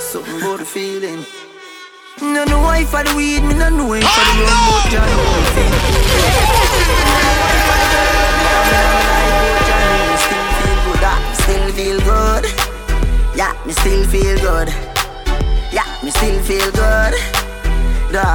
Something 0.00 0.36
about 0.42 0.58
the 0.58 0.64
feeling. 0.64 1.24
No 2.20 2.44
know 2.44 2.60
why 2.60 2.84
for 2.84 3.02
the 3.02 3.14
weed, 3.16 3.40
me 3.42 3.54
no 3.54 3.68
know 3.70 3.86
why 3.88 4.00
for 4.00 4.24
the 4.36 4.44
rum, 4.44 4.60
but 4.68 4.90
Jah 4.90 5.06
know 7.46 7.51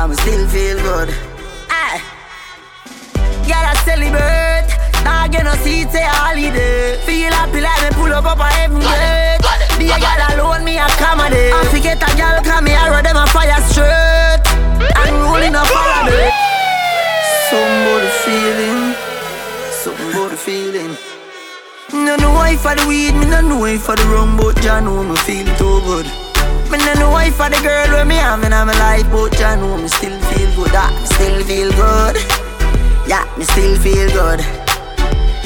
Nah, 0.08 0.14
me 0.14 0.22
still 0.24 0.48
feel 0.48 0.78
good. 0.80 1.10
Aye. 1.70 2.02
I 3.44 3.76
celebrate. 3.84 4.72
Nah, 5.04 5.28
get 5.28 5.44
no 5.44 5.52
seat, 5.64 5.92
say 5.92 6.08
holiday. 6.08 6.96
Feel 7.04 7.34
happy 7.34 7.60
like 7.60 7.82
me 7.84 7.90
pull 7.92 8.14
up 8.14 8.24
up 8.24 8.40
a 8.40 8.48
heaven 8.48 8.80
gate. 8.80 9.44
Be 9.78 9.92
a 9.92 10.00
girl 10.00 10.22
alone, 10.32 10.64
me 10.64 10.78
accommodate. 10.80 11.52
I 11.52 11.66
forget 11.68 12.00
a 12.00 12.10
girl, 12.16 12.40
come 12.42 12.64
me 12.64 12.72
arrow 12.72 13.04
them 13.04 13.18
a 13.18 13.28
fire 13.28 13.60
straight. 13.68 14.48
And 14.96 15.16
rolling 15.28 15.56
up 15.56 15.68
all 15.76 16.06
day. 16.08 16.32
Somebody 17.52 18.08
feeling, 18.24 18.96
the 20.30 20.38
feeling. 20.38 20.96
No 21.92 22.16
know 22.16 22.32
why 22.32 22.56
for 22.56 22.76
the 22.76 22.88
weed, 22.88 23.12
me 23.12 23.26
no 23.26 23.42
know 23.42 23.60
why 23.60 23.78
for 23.78 23.98
the 23.98 24.06
rum, 24.06 24.38
but 24.38 24.56
Jah 24.62 24.80
know 24.80 25.04
me 25.04 25.18
feel 25.18 25.48
too 25.58 25.82
good. 25.84 26.27
Me 26.72 26.78
no 26.84 26.94
know 27.00 27.10
why 27.12 27.30
for 27.32 27.50
the 27.50 27.60
girl 27.64 27.88
where 27.96 28.06
me 28.06 28.16
having 28.16 28.52
in 28.52 28.52
my 28.52 28.76
life, 28.80 29.08
but 29.12 29.32
Jah 29.38 29.56
know 29.56 29.78
me 29.78 29.88
still 29.88 30.20
feel 30.28 30.50
good. 30.56 30.72
Ah, 30.76 30.92
me 31.00 31.08
still 31.16 31.44
feel 31.48 31.72
good. 31.72 32.16
Yeah, 33.08 33.24
me 33.38 33.46
still 33.46 33.76
feel 33.80 34.10
good. 34.12 34.40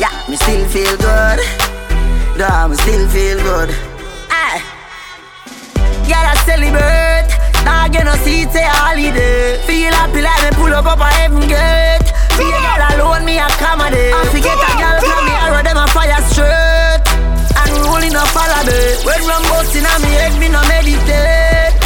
Yeah, 0.02 0.09
me 0.28 0.36
still 0.36 0.66
feel 0.73 0.97
good. 0.97 1.39
Yeah, 2.38 2.66
me 2.67 2.75
still 2.75 3.05
feel 3.09 3.38
good. 3.38 3.69
Aye. 4.33 4.66
Girl, 6.09 6.25
I 6.25 6.36
celebrate. 6.41 7.30
Nah, 7.66 7.88
get 7.88 8.06
no 8.06 8.16
seat, 8.25 8.50
say 8.50 8.66
holiday. 8.66 9.61
Feel 9.69 9.94
happy 9.94 10.22
like 10.25 10.41
me 10.41 10.50
pull 10.58 10.73
up 10.73 10.85
up 10.89 11.00
a 11.00 11.09
heaven 11.22 11.45
gate. 11.45 12.09
A 12.33 12.41
girl 12.41 12.81
alone, 12.97 13.25
me 13.25 13.38
accommodate. 13.38 14.17
I 14.17 14.25
forget 14.33 14.58
a 14.58 14.72
girl, 14.81 14.91
When 19.05 19.21
rum 19.27 19.44
busting 19.49 19.85
on 19.85 20.02
me 20.02 20.11
head, 20.13 20.39
me 20.39 20.47
no 20.49 20.61
meditate. 20.69 21.80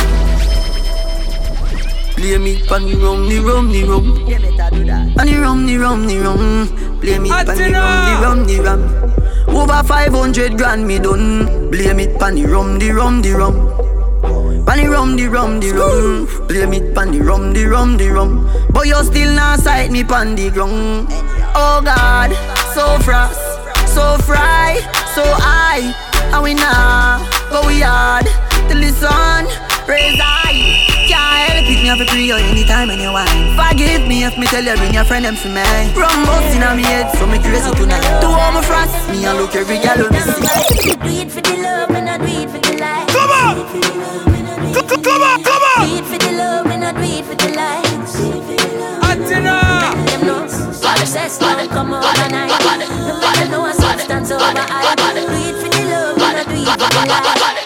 Blame 2.16 2.48
it 2.48 2.68
pon 2.68 2.86
the 2.86 2.96
rum, 2.96 3.30
the 3.30 3.40
rum, 3.40 3.72
the 3.72 3.84
rum. 3.84 4.26
Yeah, 4.28 4.40
better 4.40 4.76
do 4.76 4.84
that. 4.86 5.20
And 5.20 5.30
the 5.30 5.38
rum, 5.38 5.66
the 5.68 5.78
rum, 5.78 6.08
the 6.08 6.18
rum. 6.20 7.00
Blame 7.00 7.26
it 7.26 7.46
pon 7.46 7.58
the 7.58 7.72
rum, 7.72 7.96
the 8.08 8.14
rum, 8.22 8.46
the 8.46 8.60
rum. 8.60 9.56
Over 9.56 9.84
500 9.84 10.58
grand 10.58 10.88
me 10.88 11.00
done. 11.00 11.70
Blame 11.70 12.00
it 12.00 12.20
pon 12.20 12.36
the 12.36 12.46
rum, 12.46 12.80
the 12.80 12.92
rum, 12.92 13.22
the 13.22 13.32
rum. 13.34 13.86
Pan 14.66 14.80
the 14.80 14.90
rum, 14.90 15.16
the 15.16 15.28
rum, 15.28 15.60
the 15.60 15.72
rum. 15.72 16.48
Blame 16.48 16.74
it 16.74 16.96
pan 16.96 17.12
the 17.12 17.20
rum, 17.22 17.54
the 17.54 17.66
rum, 17.66 17.98
the 17.98 18.10
rum. 18.10 18.50
But 18.72 18.88
you 18.88 19.04
still 19.04 19.36
not 19.36 19.60
sight 19.60 19.92
me 19.92 20.04
pan 20.04 20.36
the 20.36 20.50
ground. 20.50 21.08
Oh 21.54 21.82
God, 21.86 22.32
so 22.74 22.98
frost, 23.04 23.40
so 23.88 24.18
fry, 24.26 24.80
so 25.14 25.24
high. 25.24 26.05
And 26.34 26.44
we 26.44 26.54
nah, 26.54 27.20
but 27.50 27.66
we 27.66 27.82
hard. 27.82 28.26
Till 28.70 28.82
the 28.82 28.92
sun 28.92 29.46
raise 29.88 30.18
high. 30.20 30.58
Can't 31.06 31.54
help 31.54 31.70
it, 31.70 31.82
me 31.82 31.88
have 31.88 32.00
to 32.00 32.06
pray 32.06 32.26
you 32.26 32.36
anytime 32.36 32.90
and. 32.90 33.02
Forgive 33.56 34.08
me 34.08 34.24
if 34.26 34.38
me 34.38 34.48
tell 34.48 34.64
you 34.64 34.76
bring 34.76 34.94
your 34.94 35.06
friend 35.06 35.26
them 35.26 35.36
for 35.36 35.50
me. 35.50 35.64
Rum 35.94 36.26
busting 36.26 36.64
on 36.64 36.78
me 36.78 36.84
head, 36.84 37.12
so 37.18 37.28
me 37.28 37.38
crazy 37.40 37.72
tonight. 37.76 38.02
To 38.22 38.28
all 38.28 38.52
my 38.52 38.62
frost, 38.64 38.92
me 39.10 39.26
a 39.26 39.34
look 39.34 39.56
every 39.56 39.78
gal 39.78 39.98
who 39.98 40.10
me 40.10 40.20
see. 40.20 40.96
Do 40.96 41.10
it 41.22 41.32
for 41.32 41.42
the 41.42 41.56
love 41.62 41.92
and 41.92 42.10
I 42.10 42.18
do 42.18 42.26
it 42.26 42.50
for 42.50 42.60
the 42.60 42.78
life. 42.82 43.08
Come 43.14 43.32
on! 43.32 43.56
Come 44.74 44.90
on, 44.92 45.04
come 45.04 45.22
on, 45.22 45.44
come 45.44 45.64
Do 45.86 45.96
it 45.96 46.06
for 46.06 46.18
the 46.18 46.32
love 46.34 46.66
and 46.68 46.84
I 46.84 46.92
do 46.92 47.04
it 47.04 47.26
for 47.26 47.36
the 47.36 47.50
likes. 47.54 48.16
Atina! 49.06 49.58
Them 50.08 50.22
know, 50.26 50.48
success 50.48 51.38
don't 51.40 51.70
come 51.70 51.94
overnight. 51.94 52.50
No 52.50 53.20
matter 53.22 53.50
no 53.52 53.72
substance 53.72 54.32
over 54.32 54.54
Cut 57.08 57.24
it, 57.24 57.24
cut 57.24 57.38
it, 57.38 57.40
cut 57.40 57.58
it. 57.60 57.65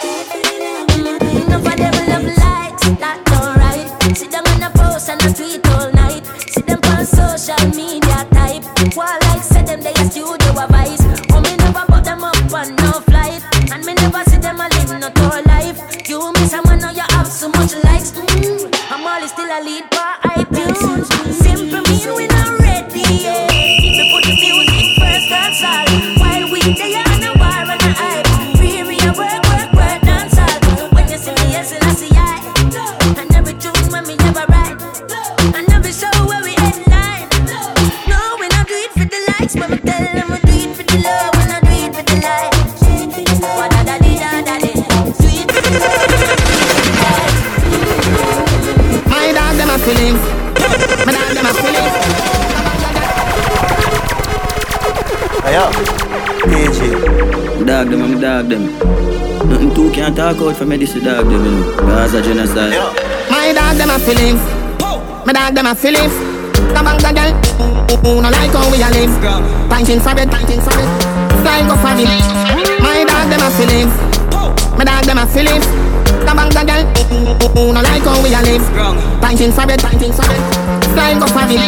Talk 60.20 60.36
out 60.44 60.58
for 60.58 60.66
me, 60.66 60.76
this 60.76 60.94
is 60.96 61.02
dog 61.02 61.32
them, 61.32 61.32
you 61.32 61.40
know. 61.40 61.78
Gaza 61.80 62.20
genocide. 62.22 62.76
Yo, 62.76 62.92
My 63.32 63.56
dog 63.56 63.80
them 63.80 63.88
a 63.88 63.98
feelings. 64.04 64.44
My 65.24 65.32
dog 65.32 65.56
them 65.56 65.66
a 65.66 65.74
feelings. 65.74 66.12
The 66.76 66.82
bank 66.84 67.00
the 67.00 67.12
girl. 67.16 67.32
Who 68.04 68.20
no 68.20 68.28
like 68.28 68.52
how 68.52 68.68
we 68.68 68.84
a 68.84 68.92
live. 68.92 69.16
Pinting 69.72 70.04
for 70.04 70.12
it, 70.20 70.28
pinting 70.28 70.60
for 70.60 70.76
it. 70.76 70.90
Style 71.40 71.64
go 71.72 71.76
for 71.80 71.96
it. 71.96 72.12
My 72.84 73.00
dog 73.08 73.32
them 73.32 73.48
a 73.48 73.50
feelings. 73.56 73.96
My 74.76 74.84
dog 74.84 75.08
them 75.08 75.24
a 75.24 75.26
feelings. 75.32 75.64
The 76.28 76.34
bank 76.36 76.52
the 76.52 76.64
girl. 76.68 76.84
Who 77.56 77.72
no 77.72 77.80
like 77.80 78.04
how 78.04 78.20
we 78.20 78.36
a 78.36 78.44
live. 78.44 78.66
Pinting 79.24 79.56
for 79.56 79.72
it, 79.72 79.80
pinting 79.80 80.12
for 80.12 80.28
it. 80.28 80.44
Style 80.92 81.16
go 81.16 81.28
for 81.32 81.48
it. 81.48 81.64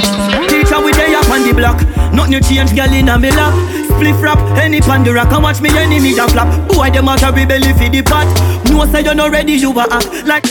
Teacher 0.52 0.80
we 0.84 0.92
day 0.92 1.16
up 1.16 1.30
on 1.32 1.48
the 1.48 1.56
block. 1.56 1.80
Nothing 2.12 2.34
you 2.36 2.42
change, 2.44 2.76
girl 2.76 2.92
in 2.92 3.08
a 3.08 3.16
me 3.18 3.32
lap. 3.32 3.56
Spliff 4.02 4.18
rap, 4.18 4.42
any 4.58 4.82
pan 4.82 5.04
the 5.06 5.14
rock 5.14 5.30
and 5.30 5.44
watch 5.44 5.62
me 5.62 5.70
enemy 5.78 6.18
a 6.18 6.26
flap. 6.26 6.50
Boy 6.74 6.90
them 6.90 7.06
out 7.06 7.22
a 7.22 7.30
rebellion 7.30 7.78
for 7.78 7.86
the 7.86 8.02
pot. 8.02 8.26
No 8.66 8.90
say 8.90 9.06
you 9.06 9.14
not 9.14 9.30
ready, 9.30 9.54
you 9.54 9.70
a 9.78 9.86
act 9.94 10.26
like. 10.26 10.50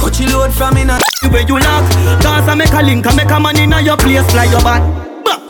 Cut 0.00 0.16
you 0.16 0.32
load 0.32 0.48
from 0.48 0.80
in 0.80 0.88
a. 0.88 0.96
Where 1.28 1.44
you 1.44 1.60
lock 1.60 1.84
Dance 2.24 2.48
and 2.48 2.56
make 2.56 2.72
a 2.72 2.80
link 2.80 3.04
and 3.04 3.14
make 3.14 3.28
a 3.28 3.38
man 3.38 3.60
in 3.60 3.84
your 3.84 3.98
place 4.00 4.24
Fly 4.32 4.48
your 4.48 4.64
back 4.64 4.80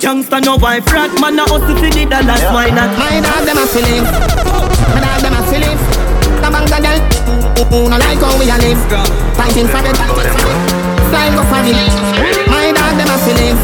Youngster 0.02 0.40
no 0.40 0.56
wife 0.56 0.84
rat 0.90 1.14
Man 1.20 1.38
a 1.38 1.46
hustle 1.46 1.78
for 1.78 1.86
the 1.86 2.04
dollars 2.10 2.42
Why 2.50 2.74
not? 2.74 2.90
My 2.98 3.22
dog 3.22 3.46
them 3.46 3.62
a 3.62 3.64
feelings. 3.70 4.10
My 4.90 4.98
dog 4.98 5.22
them 5.22 5.38
a 5.38 5.40
feelings. 5.46 5.82
The 6.42 6.48
bank 6.50 6.66
the 6.66 6.78
girl. 6.82 6.98
Who 7.70 7.88
no 7.88 7.96
like 8.02 8.18
how 8.18 8.34
we 8.34 8.50
a 8.50 8.58
live. 8.58 8.82
Pinting 9.38 9.70
for 9.70 9.78
it, 9.86 9.94
pinting 9.94 10.26
for 10.34 10.50
it. 10.50 10.58
Style 11.06 11.38
go 11.38 11.42
for 11.46 11.62
it. 11.62 11.78
My 12.50 12.74
dog 12.74 12.98
them 12.98 13.14
a 13.14 13.16
feelings. 13.22 13.62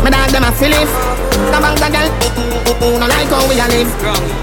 My 0.00 0.08
dog 0.08 0.32
them 0.32 0.48
a 0.48 0.52
feelings. 0.56 1.17
The 1.38 1.58
bank 1.62 1.78
the 1.78 1.88
girl. 1.94 2.10
Who 2.78 2.98
no 2.98 3.06
like 3.06 3.30
how 3.30 3.46
we 3.48 3.58
a 3.58 3.66
live. 3.70 3.90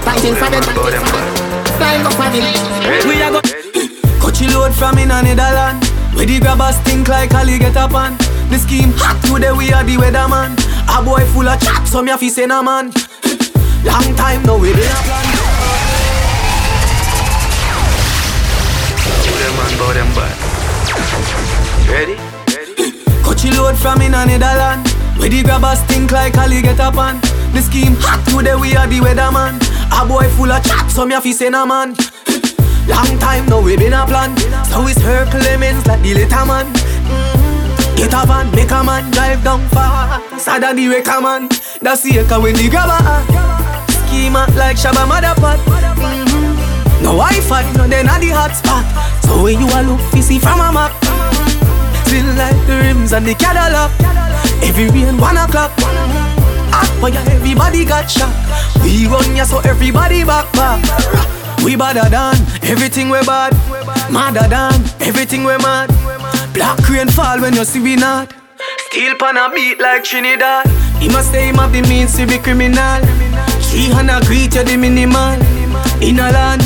Pinting 0.04 0.36
for 0.36 0.48
it, 0.48 0.64
pinting 0.64 1.04
for. 1.04 1.22
Style 1.76 2.02
go 2.02 2.10
for 2.16 2.28
it. 2.32 3.04
We 3.04 3.22
a 3.22 3.30
go 3.30 3.40
Cut 3.40 4.34
Coachy 4.34 4.48
load 4.52 4.74
from 4.74 4.98
in 4.98 5.10
a 5.10 5.22
Netherland. 5.22 5.84
Where 6.14 6.26
the 6.26 6.40
grabbers 6.40 6.76
think 6.80 7.08
like 7.08 7.34
Ali 7.34 7.58
get 7.58 7.76
up 7.76 7.94
on. 7.94 8.16
The 8.48 8.58
scheme 8.58 8.92
hot 8.96 9.20
today 9.24 9.52
we 9.52 9.72
are 9.72 9.84
the 9.84 9.96
weatherman. 9.96 10.56
A 10.88 11.02
boy 11.04 11.24
full 11.32 11.48
of 11.48 11.60
chat, 11.60 11.86
so 11.86 12.02
me 12.02 12.10
a 12.12 12.18
fi 12.18 12.28
say 12.28 12.46
nah 12.46 12.62
man. 12.62 12.92
Long 13.84 14.16
time 14.16 14.42
now 14.44 14.56
we 14.56 14.72
been 14.72 14.88
a 14.88 15.00
plan. 15.04 15.26
Who 19.22 19.32
them 19.36 19.54
man 19.56 19.72
bout 19.78 19.94
them 19.94 20.10
bad? 20.16 20.36
Ready? 21.90 22.16
Coachy 23.22 23.50
load 23.50 23.76
from 23.76 24.00
in 24.00 24.14
a 24.14 24.24
Netherland. 24.24 24.95
Where 25.18 25.28
the 25.28 25.42
grabbers 25.42 25.80
think 25.82 26.12
like 26.12 26.36
Ali 26.38 26.62
get 26.62 26.80
up 26.80 26.96
on. 26.96 27.20
The 27.52 27.62
scheme 27.62 27.96
hot 27.98 28.20
today 28.28 28.54
we 28.54 28.76
are 28.76 28.86
the 28.86 29.00
weatherman. 29.00 29.60
A 29.90 30.06
boy 30.06 30.28
full 30.36 30.52
of 30.52 30.62
chat, 30.64 30.90
so 30.90 31.06
me 31.06 31.14
a 31.14 31.20
fi 31.20 31.32
say 31.32 31.48
nah 31.48 31.64
man. 31.66 31.96
Long 32.86 33.18
time 33.18 33.46
now 33.46 33.60
we 33.60 33.76
been 33.76 33.92
a 33.92 34.06
plan. 34.06 34.36
So 34.68 34.86
it's 34.86 35.00
her 35.02 35.26
Clemens 35.26 35.86
like 35.86 36.02
the 36.02 36.14
little 36.14 36.46
man. 36.46 36.66
Mm-hmm. 36.72 37.96
Get 37.96 38.12
a 38.12 38.26
van, 38.26 38.50
make 38.52 38.70
a 38.70 38.84
man 38.84 39.10
drive 39.10 39.42
down 39.42 39.66
far. 39.68 40.20
Sada 40.38 40.74
the 40.74 40.88
wrecker 40.88 41.20
man. 41.20 41.48
That's 41.80 42.02
the 42.02 42.20
echo 42.20 42.40
when 42.42 42.54
the 42.54 42.68
grabber. 42.68 43.00
Schema 43.88 44.46
like 44.54 44.76
Shabba 44.76 45.08
Motherpot. 45.08 45.58
Mm-hmm. 45.64 47.02
No 47.02 47.16
Wi-Fi, 47.16 47.72
no 47.72 47.88
then 47.88 48.06
at 48.06 48.20
the 48.20 48.28
hotspot. 48.30 48.84
So 49.24 49.42
when 49.42 49.58
you 49.60 49.66
a 49.66 49.80
look, 49.82 50.00
you 50.14 50.22
see 50.22 50.38
from 50.38 50.60
a 50.60 50.70
map. 50.72 50.92
Still 52.06 52.26
like 52.36 52.54
the 52.66 52.76
rims 52.84 53.12
and 53.12 53.26
the 53.26 53.34
Cadillac. 53.34 53.90
Every 54.62 54.88
rain 54.90 55.18
one 55.18 55.36
o'clock. 55.36 55.72
Why 57.00 57.10
ya 57.10 57.20
everybody 57.28 57.84
got 57.84 58.10
shot? 58.10 58.32
We 58.82 59.06
run 59.06 59.36
ya 59.36 59.44
so 59.44 59.60
everybody 59.60 60.24
back 60.24 60.50
back. 60.52 60.80
We 61.64 61.76
badder 61.76 62.08
than 62.08 62.36
everything 62.62 63.10
we 63.10 63.20
bad. 63.26 63.52
Madder 64.10 64.48
than 64.48 64.80
everything 65.00 65.44
we 65.44 65.56
mad. 65.58 65.90
Black 66.54 66.78
rain 66.88 67.08
fall 67.08 67.40
when 67.40 67.54
you 67.54 67.64
see 67.64 67.80
we 67.80 67.96
not. 67.96 68.32
Steel 68.86 69.14
pan 69.16 69.36
a 69.36 69.50
beat 69.52 69.78
like 69.80 70.04
Trinidad. 70.04 70.66
He 71.00 71.08
must 71.08 71.30
say 71.30 71.48
him 71.48 71.56
have 71.56 71.72
the 71.72 71.82
means 71.82 72.16
to 72.16 72.26
be 72.26 72.38
criminal. 72.38 73.00
Three 73.68 73.90
hundred 73.90 74.24
greet 74.26 74.54
you 74.54 74.64
the 74.64 74.76
minimal. 74.76 75.36
In 76.00 76.18
a 76.18 76.32
land, 76.32 76.62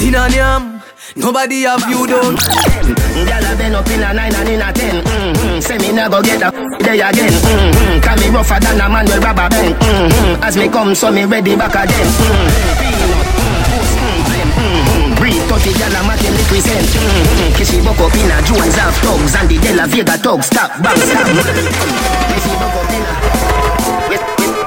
and 0.00 0.34
yam. 0.34 0.75
Nobody 1.14 1.62
have 1.62 1.86
you 1.88 2.06
done. 2.06 2.36
Gyal 2.36 3.46
a 3.46 3.56
been 3.56 3.74
up 3.74 3.86
in 3.86 4.02
a 4.02 4.12
nine 4.12 4.34
and 4.34 4.48
in 4.48 4.60
a 4.60 4.72
ten. 4.72 5.04
Mm-hmm. 5.04 5.60
Say 5.60 5.78
me 5.78 5.94
go 5.94 6.20
get 6.22 6.42
a 6.42 6.50
day 6.82 6.98
again. 6.98 7.30
Mm-hmm. 7.30 8.00
Can 8.02 8.18
me 8.18 8.28
rougher 8.34 8.58
than 8.58 8.80
a 8.80 8.88
man 8.88 9.04
with 9.06 9.22
rubber 9.22 9.48
band. 9.48 9.74
Mm-hmm. 9.76 10.42
As 10.42 10.56
me 10.56 10.68
come, 10.68 10.94
so 10.94 11.12
me 11.12 11.24
ready 11.24 11.54
back 11.54 11.74
again. 11.78 12.08
Mm-hmm. 12.10 12.96
Mm, 13.38 14.26
mm, 14.26 14.50
mm-hmm. 14.58 15.14
Breathe, 15.14 15.46
touchy 15.48 15.70
gyal 15.78 15.94
a 15.94 16.02
matin 16.02 16.34
represent. 16.34 16.88
Mm-hmm. 16.90 17.54
Kissy 17.54 17.78
buck 17.84 18.00
up 18.00 18.14
in 18.18 18.30
a 18.30 18.42
Jones 18.42 18.74
have 18.74 18.96
thugs 18.98 19.34
and 19.36 19.48
the 19.48 19.58
De 19.58 19.74
La 19.76 19.86
Vega 19.86 20.18
thugs. 20.18 20.46
Stop, 20.46 20.82
bang, 20.82 20.98
stop. 21.06 22.85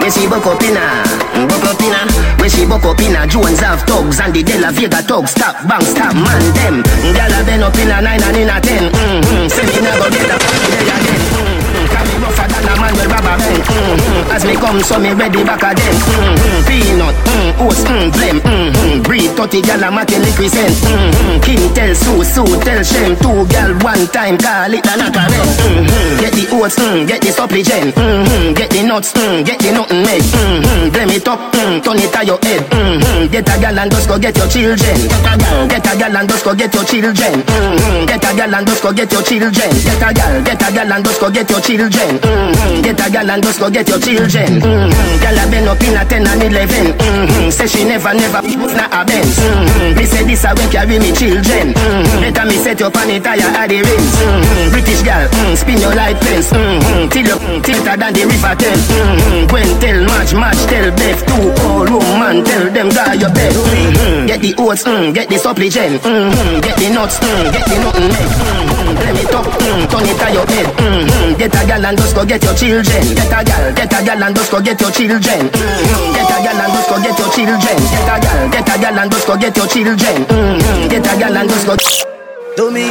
When 0.09 0.17
she 0.17 0.27
buck 0.27 0.47
up 0.47 0.63
in 0.63 0.75
a, 0.75 1.45
buck 1.45 1.65
up 1.69 1.81
in 1.85 1.93
a 1.93 2.41
When 2.41 2.49
she 2.49 2.65
buck 2.65 2.83
up 2.83 2.99
in 2.99 3.15
a 3.15 3.27
Jones 3.27 3.59
have 3.59 3.83
thugs 3.83 4.19
And 4.19 4.33
the 4.33 4.41
De 4.41 4.57
La 4.57 4.71
Vega 4.71 5.03
thugs 5.03 5.29
Stop, 5.29 5.53
bang, 5.67 5.85
stop, 5.85 6.15
man, 6.15 6.41
them 6.57 6.81
Gyal 7.13 7.39
a 7.39 7.45
been 7.45 7.61
up 7.61 7.75
in 7.77 7.91
a 7.91 8.01
nine 8.01 8.23
and 8.23 8.37
in 8.37 8.49
a 8.49 8.59
ten 8.59 8.91
mm-hmm. 8.91 9.47
Say 9.53 9.65
me 9.69 9.91
go 10.01 10.09
get 10.09 10.33
a 10.33 10.37
day 10.41 10.81
again. 10.81 11.48
Can 11.89 12.07
rougher 12.21 12.47
than 12.47 12.65
a 12.69 12.73
man 12.77 12.93
with 12.93 13.09
rubber 13.09 13.35
band 13.41 13.63
mm-hmm. 13.65 14.33
As 14.33 14.43
me 14.45 14.55
come, 14.55 14.79
so 14.85 14.99
me 14.99 15.11
ready 15.13 15.41
back 15.43 15.63
again 15.65 15.95
mm-hmm. 15.97 16.61
Peanut, 16.69 17.15
mm, 17.25 17.49
oats, 17.65 17.81
mm, 17.83 18.07
blem 18.13 18.37
mm-hmm. 18.39 19.01
Breed 19.03 19.33
30 19.33 19.61
gyal 19.65 19.83
a 19.83 19.89
matin 19.89 20.21
represent 20.21 20.75
mm-hmm. 20.85 21.41
King 21.41 21.65
tell 21.73 21.93
Sue, 21.95 22.23
Sue 22.23 22.53
tell 22.61 22.81
Shem 22.83 23.17
Two 23.17 23.43
gyal 23.49 23.73
one 23.81 24.05
time, 24.13 24.37
call 24.37 24.69
it 24.69 24.85
a 24.85 24.93
knock 24.99 25.17
mm-hmm. 25.17 26.21
Get 26.21 26.33
the 26.37 26.45
oats, 26.53 26.77
mm, 26.77 27.07
get 27.09 27.21
the 27.25 27.31
supplement 27.33 27.95
mm-hmm. 27.97 28.53
Get 28.53 28.69
the 28.69 28.81
nuts, 28.85 29.09
mm, 29.17 29.41
get 29.41 29.57
the 29.57 29.73
nothing 29.73 30.05
make 30.05 30.21
mm-hmm. 30.29 30.93
Blame 30.93 31.13
it 31.17 31.27
up, 31.27 31.41
mm, 31.57 31.81
turn 31.81 31.97
it 31.97 32.13
to 32.13 32.21
your 32.21 32.39
head 32.45 32.61
mm-hmm. 32.69 33.33
Get 33.33 33.49
a 33.49 33.55
gal 33.57 33.79
and 33.79 33.89
just 33.89 34.07
go 34.07 34.19
get 34.21 34.37
your 34.37 34.47
children 34.47 34.97
Get 35.09 35.25
a 35.25 35.33
gal, 35.41 35.67
get 35.67 35.87
a 35.89 35.93
gal 35.97 36.17
and 36.17 36.29
just 36.29 36.45
go 36.45 36.53
get 36.53 36.73
your 36.73 36.85
children 36.85 37.41
mm-hmm. 37.41 38.05
Get 38.05 38.21
a 38.21 38.31
gal 38.37 38.53
and 38.53 38.67
just 38.67 38.83
go 38.83 38.93
get 38.93 39.11
your 39.11 39.23
children 39.25 39.71
Get 39.81 40.03
a 40.05 40.09
gal, 40.13 40.33
get 40.45 40.61
a 40.61 40.69
gal 40.69 40.93
and 40.93 41.03
just 41.05 41.19
go 41.19 41.31
get 41.31 41.49
your 41.49 41.61
children 41.61 41.78
mm-hmm. 41.87 42.81
Get 42.81 42.99
a 42.99 43.07
gal 43.09 43.29
and 43.31 43.43
just 43.43 43.59
go 43.59 43.69
get 43.69 43.87
your 43.87 43.99
children 43.99 44.59
mm-hmm. 44.59 45.21
Gal 45.23 45.39
a 45.39 45.43
been 45.47 45.67
up 45.67 45.79
in 45.79 45.95
a 45.95 46.03
10 46.03 46.27
and 46.27 46.43
11 46.43 46.99
mm-hmm. 46.99 47.49
Say 47.49 47.67
she 47.67 47.83
never, 47.85 48.13
never 48.13 48.41
not 48.75 48.91
a 48.91 49.05
Benz 49.05 49.39
mm-hmm. 49.39 49.95
Me 49.95 50.03
say 50.05 50.23
this 50.27 50.43
a 50.43 50.51
way 50.55 50.67
carry 50.67 50.99
me 50.99 51.11
children 51.15 51.71
mm-hmm. 51.71 52.19
Better 52.19 52.45
me 52.45 52.57
set 52.59 52.79
your 52.79 52.91
pan 52.91 53.09
it 53.09 53.23
higher 53.25 53.47
at 53.55 53.67
the 53.69 53.79
rims 53.79 54.13
mm-hmm. 54.19 54.69
British 54.75 55.01
gal, 55.03 55.23
mm, 55.29 55.55
spin 55.55 55.79
your 55.79 55.95
light 55.95 56.19
fence 56.19 56.51
mm-hmm. 56.51 57.07
Till 57.09 57.27
you, 57.27 57.37
mm, 57.39 57.63
tilter 57.63 57.95
than 57.95 58.11
the 58.11 58.23
river 58.27 58.53
Thames 58.59 58.85
mm-hmm. 58.91 59.47
Gwen 59.47 59.69
tell 59.79 59.99
match, 60.03 60.33
match 60.35 60.61
tell 60.67 60.87
Beth 60.91 61.21
all 61.63 61.85
room 61.85 62.09
man 62.19 62.43
tell 62.43 62.65
them 62.71 62.89
guy 62.89 63.13
your 63.13 63.31
bed 63.31 63.53
mm-hmm. 63.53 64.27
Get 64.27 64.41
the 64.41 64.51
oats, 64.59 64.83
mm, 64.83 65.13
get 65.13 65.29
the 65.29 65.37
supplement 65.37 66.01
mm-hmm. 66.01 66.59
Get 66.59 66.75
the 66.77 66.87
nuts, 66.89 67.19
mm, 67.19 67.45
get 67.53 67.65
the 67.69 67.77
nothing 67.79 68.09
mm-hmm. 68.09 68.95
Blame 68.99 69.19
it 69.21 69.33
up, 69.35 69.45
mm, 69.45 69.83
turn 69.89 70.05
it 70.09 70.17
to 70.17 70.27
your 70.33 70.47
head 70.49 70.67
mm-hmm. 70.75 71.37
Get 71.37 71.55
a 71.55 71.61
gal 71.69 71.85
and 71.85 71.97
just 71.97 72.15
go 72.17 72.25
get 72.25 72.41
your 72.41 72.55
children. 72.57 73.03
Get 73.13 73.29
a 73.29 73.39
gal, 73.45 73.63
get 73.77 73.93
a 73.93 73.99
gal 74.01 74.23
and 74.25 74.35
just 74.35 74.49
go 74.49 74.57
get 74.57 74.81
your 74.81 74.89
children. 74.89 75.21
Mm-hmm. 75.53 76.13
Get 76.17 76.33
a 76.33 76.37
gal 76.41 76.57
and 76.57 76.73
just 76.73 76.89
go 76.89 76.97
get 76.97 77.13
your 77.21 77.29
children. 77.29 77.77
Get 77.93 78.09
a 78.09 78.15
gal, 78.17 78.39
get 78.49 78.69
a 78.69 78.75
gal 78.81 78.97
and 78.97 79.11
just 79.13 79.27
go 79.29 79.37
get 79.37 79.55
your 79.55 79.67
children. 79.69 80.17
Mm-hmm. 80.25 80.89
Get 80.89 81.05
a 81.05 81.13
gal 81.21 81.37
and 81.37 81.49
just 81.49 81.65
go 81.69 81.77
To 81.77 82.65
me, 82.73 82.89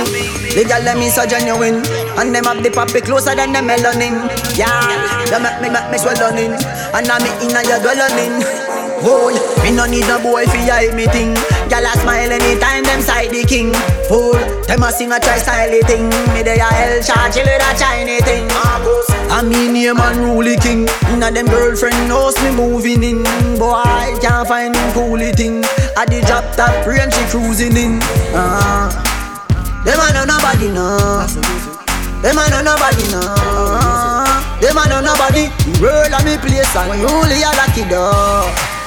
the 0.55 0.63
girl 0.65 0.83
them 0.87 1.03
is 1.03 1.19
so 1.19 1.27
genuine. 1.27 1.83
And 2.15 2.31
them 2.31 2.47
have 2.47 2.63
the 2.63 2.71
poppy 2.71 3.03
closer 3.03 3.35
than 3.35 3.51
the 3.51 3.59
melanin. 3.59 4.31
Yeah, 4.55 4.71
they 5.27 5.43
make 5.43 5.59
me, 5.59 5.69
make 5.75 5.91
me 5.91 5.99
swelling 5.99 6.55
And 6.95 7.11
I'm 7.11 7.27
in 7.43 7.59
a 7.59 7.61
your 7.67 7.83
dwelling 7.83 8.68
Boy, 9.03 9.39
me 9.63 9.71
no 9.71 9.87
need 9.87 10.11
a 10.11 10.19
boy 10.19 10.45
fi 10.47 10.59
hide 10.67 10.95
me 10.95 11.07
thing 11.07 11.35
Gyal 11.71 11.87
a 11.87 11.93
smile 12.03 12.33
anytime 12.33 12.83
them 12.83 13.01
side 13.01 13.31
the 13.31 13.45
king 13.47 13.73
Fool, 14.11 14.35
them 14.67 14.83
a 14.83 14.91
sing 14.91 15.13
a 15.13 15.21
try 15.21 15.39
style 15.39 15.71
thing 15.87 16.11
Me 16.35 16.43
they 16.43 16.59
a 16.59 16.67
hell 16.67 17.01
shot 17.03 17.31
chill 17.31 17.47
with 17.47 17.63
a 17.63 17.71
Chinese 17.79 18.25
thing 18.25 18.47
I 19.31 19.43
mean 19.47 19.73
name 19.73 19.99
and 19.99 20.19
rule 20.19 20.51
king 20.59 20.89
Inna 21.15 21.31
them 21.31 21.47
girlfriend 21.47 22.09
knows 22.09 22.35
me 22.43 22.51
moving 22.51 23.05
in 23.05 23.23
Boy, 23.59 23.79
I 23.87 24.19
can't 24.21 24.49
find 24.49 24.75
him 24.75 24.91
coolie 24.91 25.35
thing 25.35 25.63
At 25.95 26.11
the 26.11 26.21
drop 26.27 26.45
top 26.57 26.87
range 26.87 27.15
she 27.15 27.25
cruising 27.31 27.77
in 27.77 28.01
uh. 28.35 29.09
Them 29.85 30.01
a 30.01 30.13
know 30.13 30.25
nobody 30.27 30.69
know. 30.69 31.25
Them 32.21 32.37
a 32.37 32.51
know 32.51 32.61
nobody 32.61 33.05
know. 33.09 34.27
Them 34.61 34.77
a 34.77 34.85
know 34.89 35.01
nobody. 35.01 35.49
The 35.65 35.79
world 35.81 36.13
a 36.13 36.21
me 36.27 36.37
place 36.37 36.77
and 36.77 37.07
only 37.07 37.41
a 37.41 37.51
lucky 37.57 37.89
door. 37.89 38.78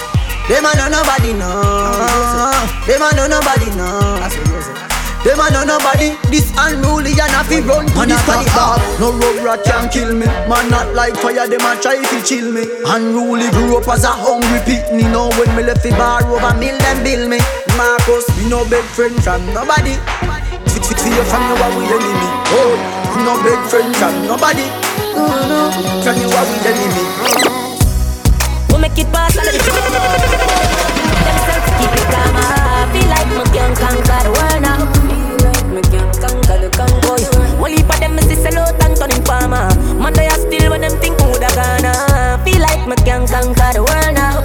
Them 0.49 0.65
a 0.65 0.71
know 0.75 0.89
nobody 0.89 1.33
know. 1.33 2.51
Them 2.87 3.01
a 3.01 3.09
know 3.15 3.27
nobody 3.27 3.69
know. 3.75 4.19
Them 5.23 5.39
a 5.39 5.47
know 5.53 5.63
nobody. 5.63 6.17
This 6.33 6.51
unruly 6.57 7.13
and 7.13 7.31
a 7.37 7.41
fi 7.45 7.61
run 7.61 7.85
to 7.87 8.01
this 8.09 8.21
panic 8.25 8.49
bar. 8.57 8.75
No 8.99 9.13
road 9.13 9.43
rat 9.45 9.63
can 9.63 9.87
kill 9.89 10.13
me. 10.13 10.25
Man 10.49 10.69
not 10.69 10.93
like 10.93 11.15
fire. 11.15 11.47
Them 11.47 11.61
a 11.61 11.79
try 11.79 12.01
to 12.01 12.17
chill 12.25 12.51
me. 12.51 12.65
Unruly 12.85 13.49
grew 13.51 13.77
up 13.77 13.87
as 13.87 14.03
a 14.03 14.11
hungry 14.11 14.59
pitney. 14.67 15.05
Now 15.07 15.29
when 15.39 15.55
me 15.55 15.63
left 15.63 15.83
the 15.83 15.91
bar 15.91 16.25
over 16.25 16.53
mill 16.57 16.77
them 16.79 17.03
bill 17.03 17.29
me. 17.29 17.39
Marcus, 17.77 18.25
we 18.37 18.49
no 18.49 18.67
big 18.67 18.83
friend 18.83 19.15
from 19.23 19.45
nobody. 19.53 19.95
Fit 20.67 20.83
fit 20.83 20.99
fear 20.99 21.23
from 21.29 21.43
you 21.47 21.55
are 21.63 21.73
we 21.77 21.85
enemy. 21.85 22.29
Oh, 22.51 22.75
no 23.23 23.39
big 23.45 23.61
friend 23.69 23.95
from 23.95 24.27
nobody. 24.27 24.67
From 26.03 26.17
you 26.19 26.27
are 26.27 26.45
we 26.49 26.55
enemy. 26.67 27.60
Make 28.91 29.07
it 29.07 29.13
past 29.13 29.39
all 29.39 29.47
of 29.47 29.53
the 29.53 29.59
Themselves 31.23 31.69
keep 31.79 31.95
it 31.95 32.07
calm. 32.11 32.35
I 32.35 32.91
feel 32.91 33.07
like 33.07 33.31
me 33.31 33.43
can 33.55 33.71
conquer 33.79 34.19
the 34.19 34.31
world 34.35 34.59
now. 34.59 34.83
Feel 35.07 35.39
like 35.47 35.67
me 35.71 35.81
can 35.87 36.11
conquer 36.19 36.59
the 36.59 36.69
convoy. 36.75 37.23
One 37.55 37.71
heap 37.71 37.87
of 37.87 37.99
them 38.01 38.19
is 38.19 38.27
this 38.27 38.43
hello 38.43 38.65
and 38.67 38.97
turning 38.97 39.23
farmer. 39.23 39.71
Man, 39.95 40.11
they 40.11 40.27
are 40.27 40.35
still 40.35 40.71
when 40.71 40.81
them 40.81 40.91
think 40.99 41.17
gonna. 41.17 42.43
Feel 42.43 42.59
like 42.59 42.85
me 42.85 42.95
can 43.07 43.25
conquer 43.27 43.71
the 43.71 43.79
world 43.79 44.11
now. 44.11 44.43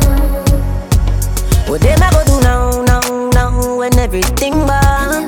What 1.66 1.80
them 1.80 1.98
a 1.98 2.10
go 2.14 2.22
do 2.22 2.40
now, 2.40 2.82
now, 2.86 3.02
now 3.34 3.76
when 3.76 3.98
everything 3.98 4.64
bad? 4.64 5.26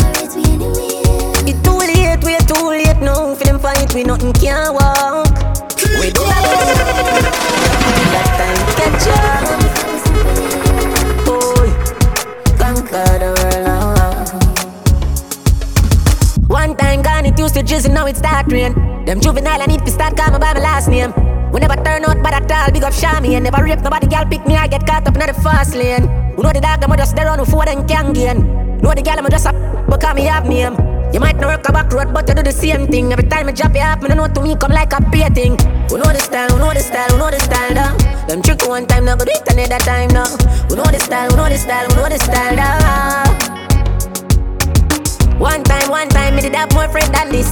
It 1.42 1.58
too 1.64 1.74
late, 1.74 2.22
we 2.22 2.38
too 2.46 2.70
late 2.70 3.02
now. 3.02 3.34
For 3.34 3.44
them 3.44 3.58
fight, 3.58 3.92
we 3.94 4.04
nothing 4.04 4.32
can 4.32 4.77
lane. 25.78 26.34
We 26.36 26.42
know 26.42 26.52
the 26.52 26.60
dog, 26.60 26.80
them 26.80 26.92
a 26.92 26.96
just 26.96 27.16
there 27.16 27.28
on 27.28 27.38
before 27.38 27.64
them 27.64 27.86
can 27.86 28.12
gain. 28.12 28.38
Know 28.82 28.94
the 28.94 29.02
girl, 29.02 29.18
I'm 29.18 29.30
just 29.30 29.46
a, 29.46 29.52
because 29.88 30.14
me 30.14 30.24
have 30.24 30.46
name 30.46 30.87
You 31.12 31.20
might 31.20 31.36
not 31.36 31.48
work 31.48 31.68
a 31.68 31.72
back 31.72 31.92
road, 31.92 32.12
but 32.12 32.28
you 32.28 32.34
do 32.34 32.42
the 32.42 32.52
same 32.52 32.86
thing. 32.86 33.12
Every 33.12 33.26
time 33.28 33.48
I 33.48 33.52
drop 33.52 33.74
you 33.74 33.80
off, 33.80 34.02
me 34.02 34.08
know 34.08 34.28
to 34.28 34.42
me 34.42 34.56
come 34.56 34.72
like 34.72 34.92
a 34.92 35.00
pay 35.10 35.28
thing. 35.30 35.56
We 35.90 35.96
know 35.96 36.12
the 36.12 36.20
style, 36.20 36.52
we 36.52 36.58
know 36.58 36.72
the 36.74 36.80
style, 36.80 37.08
we 37.12 37.18
know 37.18 37.30
the 37.30 37.40
style 37.40 37.74
now. 37.74 37.96
Them 38.26 38.42
trick 38.42 38.60
one 38.68 38.86
time 38.86 39.06
now, 39.06 39.16
go 39.16 39.24
do 39.24 39.32
it 39.32 39.48
another 39.50 39.78
time 39.78 40.10
now. 40.10 40.28
We 40.68 40.76
know 40.76 40.84
the 40.84 40.98
style, 41.00 41.30
we 41.30 41.36
know 41.36 41.48
the 41.48 41.56
style, 41.56 41.88
we 41.88 41.94
know 41.96 42.08
the 42.08 42.18
style 42.18 42.56
now. 42.56 43.24
One 45.38 45.62
time, 45.64 45.88
one 45.90 46.08
time, 46.08 46.36
me 46.36 46.42
did 46.42 46.54
have 46.54 46.72
more 46.74 46.88
friend 46.88 47.14
than 47.14 47.30
this. 47.30 47.48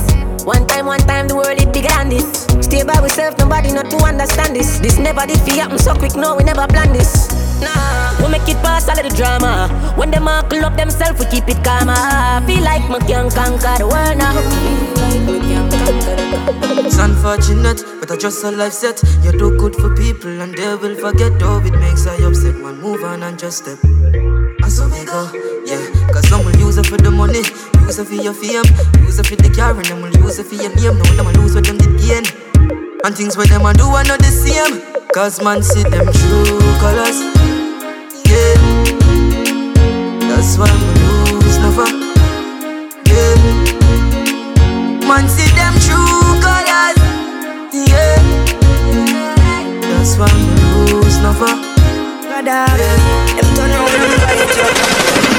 One 0.47 0.65
time, 0.69 0.87
one 0.87 1.01
time, 1.01 1.27
the 1.27 1.35
world 1.35 1.59
it 1.59 1.73
bigger 1.73 1.89
than 1.89 2.09
this. 2.09 2.47
Stay 2.63 2.85
by 2.85 2.95
ourselves, 2.95 3.37
nobody 3.37 3.73
not 3.73 3.91
to 3.91 3.97
understand 4.07 4.55
this. 4.55 4.79
This 4.79 4.97
never 4.97 5.27
did 5.27 5.41
feel 5.41 5.57
happen 5.57 5.77
so 5.77 5.93
quick, 5.93 6.15
no, 6.15 6.37
we 6.37 6.45
never 6.45 6.69
planned 6.69 6.95
this. 6.95 7.35
Nah, 7.61 8.15
we 8.23 8.31
make 8.31 8.49
it 8.49 8.55
pass 8.63 8.89
all 8.89 8.97
of 8.97 9.03
the 9.03 9.11
drama. 9.17 9.67
When 9.97 10.13
them 10.13 10.29
all 10.29 10.45
club 10.45 10.77
themselves, 10.77 11.19
we 11.19 11.27
keep 11.27 11.49
it 11.49 11.65
calm. 11.65 11.89
Ah, 11.91 12.41
I 12.41 12.47
feel 12.47 12.63
like 12.63 12.89
we 12.89 13.01
can 13.11 13.29
conquer 13.29 13.75
the 13.75 13.89
world 13.91 14.19
now. 14.23 14.39
It's 16.87 16.99
unfortunate, 16.99 17.83
but 17.99 18.13
I 18.13 18.17
just 18.17 18.45
a 18.45 18.53
life 18.53 18.73
set. 18.73 19.03
You 19.25 19.33
do 19.33 19.59
good 19.59 19.75
for 19.75 19.97
people 19.97 20.31
and 20.41 20.55
they 20.55 20.77
will 20.77 20.95
forget. 20.95 21.41
Though 21.41 21.59
it 21.59 21.75
makes 21.75 22.07
I 22.07 22.23
upset, 22.23 22.55
man. 22.55 22.81
Move 22.81 23.03
on 23.03 23.25
and 23.25 23.37
just 23.37 23.65
step. 23.65 24.36
And 24.67 24.73
so 24.75 24.89
we 24.89 25.05
go, 25.05 25.31
yeah. 25.65 25.79
Cause 26.11 26.27
some 26.27 26.45
will 26.45 26.57
use 26.57 26.77
it 26.77 26.87
for 26.87 26.97
the 26.97 27.09
money, 27.09 27.39
use 27.87 28.01
it 28.01 28.09
for 28.09 28.19
your 28.19 28.35
fame, 28.35 28.67
use 29.07 29.17
it 29.21 29.27
for 29.29 29.37
the 29.37 29.49
car, 29.55 29.71
and 29.71 29.87
them 29.87 30.03
will 30.03 30.11
use 30.11 30.41
it 30.41 30.47
for 30.51 30.57
your 30.57 30.75
name. 30.75 30.99
No, 30.99 31.05
them 31.15 31.27
will 31.27 31.39
lose 31.39 31.55
what 31.55 31.67
them 31.67 31.79
did 31.79 31.95
gain. 32.03 32.27
And 33.07 33.15
things 33.15 33.37
where 33.37 33.47
them 33.47 33.65
a 33.65 33.73
do 33.73 33.87
are 33.87 34.03
not 34.03 34.19
the 34.19 34.27
same. 34.27 34.83
Cause 35.15 35.41
man 35.41 35.63
see 35.63 35.85
them 35.85 36.11
true 36.11 36.59
colors. 36.83 37.23
Yeah. 38.27 38.59
That's 40.35 40.59
why 40.59 40.67
we 40.67 40.91
lose 41.31 41.59
never. 41.63 41.87
Yeah. 43.07 43.39
Man 45.07 45.31
see 45.31 45.47
them 45.55 45.79
true 45.87 46.43
colors. 46.43 46.99
Yeah. 47.71 48.19
That's 49.95 50.19
why 50.19 50.27
we 50.35 50.91
lose 50.91 51.23
never. 51.23 51.66
Yeah. 52.45 52.67
them 52.69 53.49
turn 53.57 53.71
around 53.73 53.97
and 53.97 54.21
bite 54.21 54.57
you. 54.61 54.69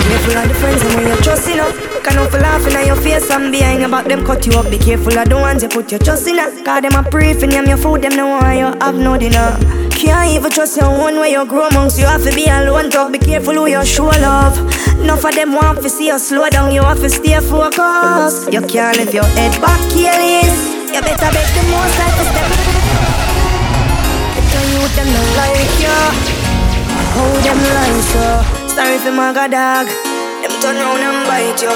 Careful 0.09 0.37
of 0.37 0.47
the 0.49 0.55
friends 0.55 0.81
and 0.81 0.95
when 0.95 1.07
you 1.07 1.15
trust 1.21 1.47
in 1.47 1.59
up. 1.59 1.75
Can 2.03 2.17
off 2.17 2.33
laughing 2.33 2.73
at 2.73 2.87
your 2.87 2.95
face 2.95 3.29
and 3.29 3.51
behind 3.51 3.81
your 3.81 3.89
back 3.89 4.05
them 4.05 4.25
cut 4.25 4.43
you 4.47 4.53
up. 4.53 4.71
Be 4.71 4.79
careful 4.79 5.15
of 5.15 5.29
the 5.29 5.35
ones 5.35 5.61
you 5.61 5.69
put 5.69 5.91
your 5.91 5.99
trust 5.99 6.27
in. 6.27 6.37
Cause 6.65 6.81
them 6.81 6.95
a 6.95 7.03
for 7.03 7.45
them 7.45 7.67
your 7.67 7.77
food, 7.77 8.01
them 8.01 8.15
no 8.15 8.25
want 8.25 8.57
you 8.57 8.65
have 8.81 8.95
no 8.95 9.15
dinner. 9.15 9.59
Can't 9.91 10.31
even 10.31 10.49
trust 10.49 10.77
your 10.77 10.89
own 10.89 11.19
way 11.19 11.31
you 11.33 11.45
grow 11.45 11.67
amongst 11.67 11.99
you 11.99 12.05
have 12.05 12.23
to 12.23 12.33
be 12.33 12.45
alone. 12.45 12.89
Talk, 12.89 13.11
be 13.11 13.19
careful 13.19 13.53
who 13.53 13.67
you 13.67 13.85
show 13.85 14.05
love. 14.05 14.57
Enough 14.99 15.23
of 15.23 15.35
them 15.35 15.53
want 15.53 15.83
to 15.83 15.89
see 15.89 16.07
you 16.07 16.17
slow 16.17 16.49
down, 16.49 16.73
you 16.73 16.81
have 16.81 16.99
to 16.99 17.09
stay 17.11 17.39
focused. 17.39 18.51
You 18.51 18.61
can't 18.65 18.97
lift 18.97 19.13
your 19.13 19.29
head 19.37 19.53
back, 19.61 19.79
careless. 19.93 20.73
You 20.89 21.01
better 21.05 21.29
make 21.29 21.51
the 21.53 21.61
most 21.69 21.99
like 22.01 22.17
a 22.17 22.25
step. 22.25 22.51
Tell 24.49 24.65
you 24.73 24.87
them 24.97 25.07
no 25.13 25.21
like 25.37 25.79
you. 25.79 26.36
How 27.17 27.25
them 27.41 27.57
lie 27.73 28.01
so 28.13 28.75
Sorry 28.75 28.99
for 28.99 29.11
my 29.11 29.33
god 29.33 29.49
dog. 29.49 29.87
Them 29.87 30.53
turn 30.61 30.75
round 30.75 31.01
and 31.01 31.25
bite 31.25 31.59
you 31.65 31.73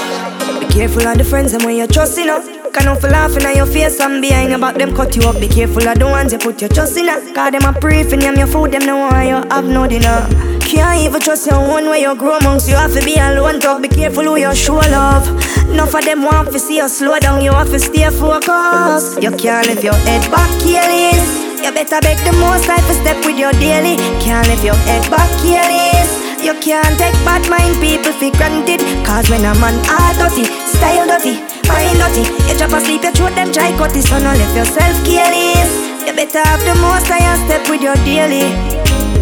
Be 0.60 0.72
careful 0.72 1.04
of 1.04 1.18
the 1.18 1.24
friends 1.24 1.52
and 1.52 1.64
when 1.64 1.74
you 1.74 1.88
trust 1.88 2.16
in 2.16 2.30
us 2.30 2.46
Can 2.72 2.94
for 3.00 3.08
laughing 3.08 3.42
at 3.42 3.56
your 3.56 3.66
face 3.66 3.98
and 3.98 4.22
behind 4.22 4.50
your 4.50 4.60
back 4.60 4.76
them 4.76 4.94
cut 4.94 5.16
you 5.16 5.22
up. 5.22 5.40
Be 5.40 5.48
careful 5.48 5.88
of 5.88 5.98
the 5.98 6.06
ones 6.06 6.32
you 6.32 6.38
put 6.38 6.60
your 6.60 6.70
trust 6.70 6.96
in 6.96 7.08
us 7.08 7.24
Cause 7.32 7.50
them 7.50 7.64
a 7.64 7.72
for 7.72 8.16
them 8.16 8.36
your 8.36 8.46
food 8.46 8.70
them 8.70 8.86
no 8.86 8.98
want 8.98 9.26
you 9.26 9.50
have 9.50 9.64
no 9.64 9.88
dinner. 9.88 10.28
Can't 10.60 11.00
even 11.00 11.20
trust 11.20 11.48
your 11.48 11.56
own 11.56 11.90
way 11.90 12.02
you 12.02 12.14
grow 12.14 12.38
amongst 12.38 12.68
you. 12.68 12.76
Have 12.76 12.94
to 12.94 13.04
be 13.04 13.16
alone 13.16 13.58
talk. 13.60 13.82
Be 13.82 13.88
careful 13.88 14.22
who 14.22 14.36
you 14.36 14.54
show 14.54 14.76
love. 14.76 15.28
Enough 15.68 15.94
of 15.94 16.04
them 16.04 16.22
want 16.22 16.52
to 16.52 16.58
see 16.58 16.76
you 16.76 16.88
slow 16.88 17.18
down. 17.18 17.42
You 17.44 17.52
have 17.52 17.68
to 17.70 17.80
stay 17.80 18.08
focused. 18.08 19.20
You 19.20 19.32
can't 19.32 19.66
lift 19.66 19.82
your 19.84 19.94
head 19.94 20.30
back 20.30 20.48
careless 20.62 21.51
you 21.62 21.72
better 21.72 22.00
beg 22.02 22.18
the 22.26 22.34
most 22.42 22.66
life 22.66 22.82
to 22.90 22.94
step 22.94 23.18
with 23.24 23.38
your 23.38 23.52
daily. 23.62 23.96
Can't 24.18 24.46
lift 24.48 24.64
your 24.64 24.74
head 24.90 25.06
back, 25.10 25.30
careless. 25.38 26.10
You 26.42 26.54
can't 26.58 26.98
take 26.98 27.14
bad 27.22 27.46
mind 27.46 27.78
people 27.78 28.10
for 28.18 28.30
granted. 28.34 28.82
Cause 29.06 29.30
when 29.30 29.46
a 29.46 29.54
man 29.62 29.78
are 29.86 30.12
dirty, 30.18 30.44
style 30.66 31.06
dirty, 31.06 31.38
mind 31.70 32.02
dirty. 32.02 32.26
You 32.50 32.58
drop 32.58 32.74
asleep, 32.74 33.06
you 33.06 33.12
throw 33.14 33.30
them 33.30 33.52
try 33.52 33.70
cut 33.78 33.94
so 33.94 34.18
no 34.18 34.34
lift 34.34 34.56
yourself 34.58 34.96
careless. 35.06 35.70
You 36.02 36.12
better 36.18 36.42
have 36.42 36.62
the 36.66 36.74
most 36.82 37.06
I 37.10 37.22
step 37.46 37.68
with 37.70 37.80
your 37.80 37.94
daily. 38.02 38.50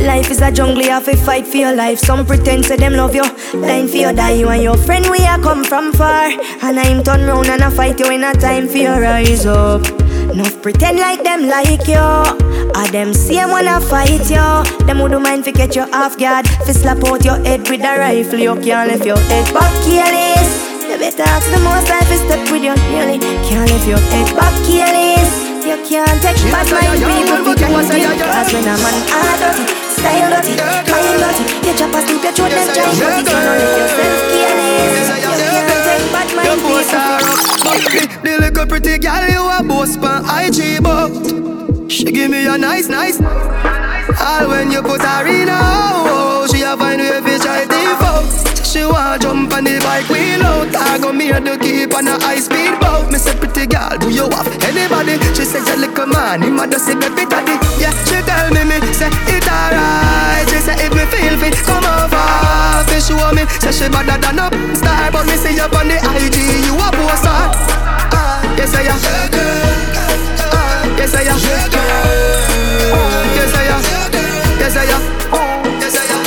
Life 0.00 0.30
is 0.30 0.40
a 0.40 0.50
jungle, 0.50 0.82
you 0.82 0.90
have 0.90 1.04
to 1.04 1.16
fight 1.16 1.46
for 1.46 1.58
your 1.58 1.74
life. 1.76 1.98
Some 1.98 2.24
pretend 2.24 2.64
say 2.64 2.76
them 2.76 2.94
love 2.94 3.14
you, 3.14 3.24
dying 3.52 3.86
for 3.86 3.96
you 3.96 4.12
die. 4.14 4.32
You 4.32 4.48
and 4.48 4.62
your 4.62 4.78
friend, 4.78 5.04
we 5.10 5.18
are 5.26 5.38
come 5.38 5.62
from 5.62 5.92
far. 5.92 6.30
And 6.62 6.80
I'm 6.80 7.02
turn 7.04 7.26
round 7.26 7.48
and 7.48 7.62
I 7.62 7.68
fight 7.68 8.00
you 8.00 8.10
in 8.10 8.24
a 8.24 8.32
time 8.32 8.66
for 8.66 8.78
your 8.78 8.98
rise 8.98 9.44
up. 9.44 9.99
Enough 10.32 10.62
pretend 10.62 10.98
like 10.98 11.24
them 11.24 11.48
like 11.48 11.88
you. 11.88 11.98
Or 11.98 12.86
them 12.94 13.12
same 13.12 13.50
wanna 13.50 13.80
fight 13.80 14.30
you. 14.30 14.86
Them 14.86 15.00
would 15.00 15.10
do 15.10 15.18
mind 15.18 15.44
fi 15.44 15.50
catch 15.50 15.74
you 15.74 15.82
off 15.92 16.16
guard. 16.18 16.46
Fi 16.46 16.72
slap 16.72 17.02
out 17.04 17.24
your 17.24 17.38
head 17.42 17.68
with 17.68 17.82
a 17.82 17.98
rifle. 17.98 18.38
You 18.38 18.54
can't 18.62 18.90
lift 18.90 19.04
your 19.04 19.18
head 19.18 19.52
back 19.52 19.72
careless. 19.82 20.50
You 20.86 20.98
better 20.98 21.26
ask 21.26 21.50
the 21.50 21.58
most 21.66 21.88
life 21.90 22.10
is 22.14 22.20
step 22.22 22.46
with 22.52 22.62
your 22.62 22.76
daily. 22.94 23.18
Can't 23.48 23.66
lift 23.70 23.88
your 23.88 23.98
head 24.14 24.30
back 24.38 24.54
careless. 24.70 25.30
You 25.66 25.76
can't 25.82 26.22
take 26.22 26.38
bad 26.54 26.66
mind 26.70 27.02
people 27.02 27.42
fi 27.46 27.54
granted. 27.58 28.06
Cause 28.22 28.52
when 28.54 28.70
a 28.70 28.74
man 28.78 28.96
are 29.10 29.34
dirty, 29.42 29.66
style 29.98 30.30
dirty, 30.30 30.54
mind 30.90 31.18
dirty, 31.18 31.44
you 31.66 31.74
chop 31.74 31.90
a 31.90 32.00
sleep, 32.06 32.22
you 32.22 32.32
throw 32.38 32.46
them. 32.46 32.70
But 32.70 32.94
you 32.94 33.10
can't 33.26 33.50
lift 33.58 33.78
yourself 33.82 34.18
careless. 34.30 35.10
You 35.10 35.58
can't 35.58 35.82
take 35.90 36.06
bad 36.14 36.28
mind 36.38 36.60
people 36.62 37.49
The 37.70 38.36
little 38.40 38.66
pretty 38.66 38.98
girl 38.98 39.28
you 39.30 39.46
a 39.46 39.62
boss 39.62 39.96
pan 39.96 40.26
IG 40.26 40.82
but 40.82 41.88
She 41.88 42.04
give 42.10 42.28
me 42.28 42.44
a 42.46 42.58
nice, 42.58 42.88
nice. 42.88 43.20
All 43.20 44.48
when 44.48 44.72
you 44.72 44.82
put 44.82 45.00
her 45.00 45.26
in 45.26 45.48
a 45.48 45.54
oh, 45.54 46.48
She 46.50 46.62
a 46.62 46.76
find 46.76 47.00
way 47.00 47.20
fi 47.22 47.38
try 47.38 47.62
default 47.70 48.66
She 48.66 48.82
want 48.82 49.22
jump 49.22 49.52
on 49.54 49.62
the 49.62 49.78
bike 49.86 50.08
wheel 50.10 50.42
out 50.42 50.74
I 50.74 50.98
go 50.98 51.12
me 51.12 51.30
the 51.30 51.56
keep 51.62 51.94
on 51.94 52.08
a 52.08 52.18
high 52.18 52.40
speed 52.40 52.74
boat. 52.80 53.06
Me 53.12 53.18
say 53.18 53.38
pretty 53.38 53.66
girl 53.66 53.96
do 53.98 54.10
you 54.10 54.26
have 54.30 54.50
anybody? 54.66 55.14
She 55.38 55.44
say 55.46 55.62
a 55.62 55.76
little 55.78 56.06
man 56.06 56.42
him 56.42 56.58
a 56.58 56.66
just 56.66 56.86
say 56.86 56.98
baby 56.98 57.22
daddy. 57.22 57.54
Yeah 57.78 57.94
she 58.02 58.18
tell 58.26 58.50
me 58.50 58.66
me 58.66 58.82
say 58.90 59.14
it 59.30 59.46
alright. 59.46 60.42
She 60.50 60.58
say 60.58 60.74
if 60.74 60.90
me 60.90 61.06
feel 61.06 61.38
fit 61.38 61.54
come 61.62 61.86
over 61.86 62.49
Fi 63.00 63.08
show 63.08 63.32
me. 63.32 63.48
Say 63.60 63.72
she 63.72 63.88
better 63.88 64.18
than 64.20 64.38
a 64.38 64.50
star 64.76 65.10
But 65.10 65.24
me 65.26 65.36
see 65.36 65.54
you 65.56 65.64
on 65.64 65.88
the 65.88 65.96
IG 65.96 66.36
you 66.68 66.76
a 66.76 66.88
poster 66.92 67.32
uh, 67.32 68.44
Yes 68.56 68.74
I 68.74 68.82
am. 68.84 68.96
Uh, 69.00 69.40
Yes 71.00 71.14
I 71.14 71.22
am. 71.24 71.38
Yes 71.40 71.56
I 73.64 74.80
I 74.80 74.84
am. 74.84 75.02
Yes 75.80 75.96
I 75.96 76.04
am. 76.12 76.22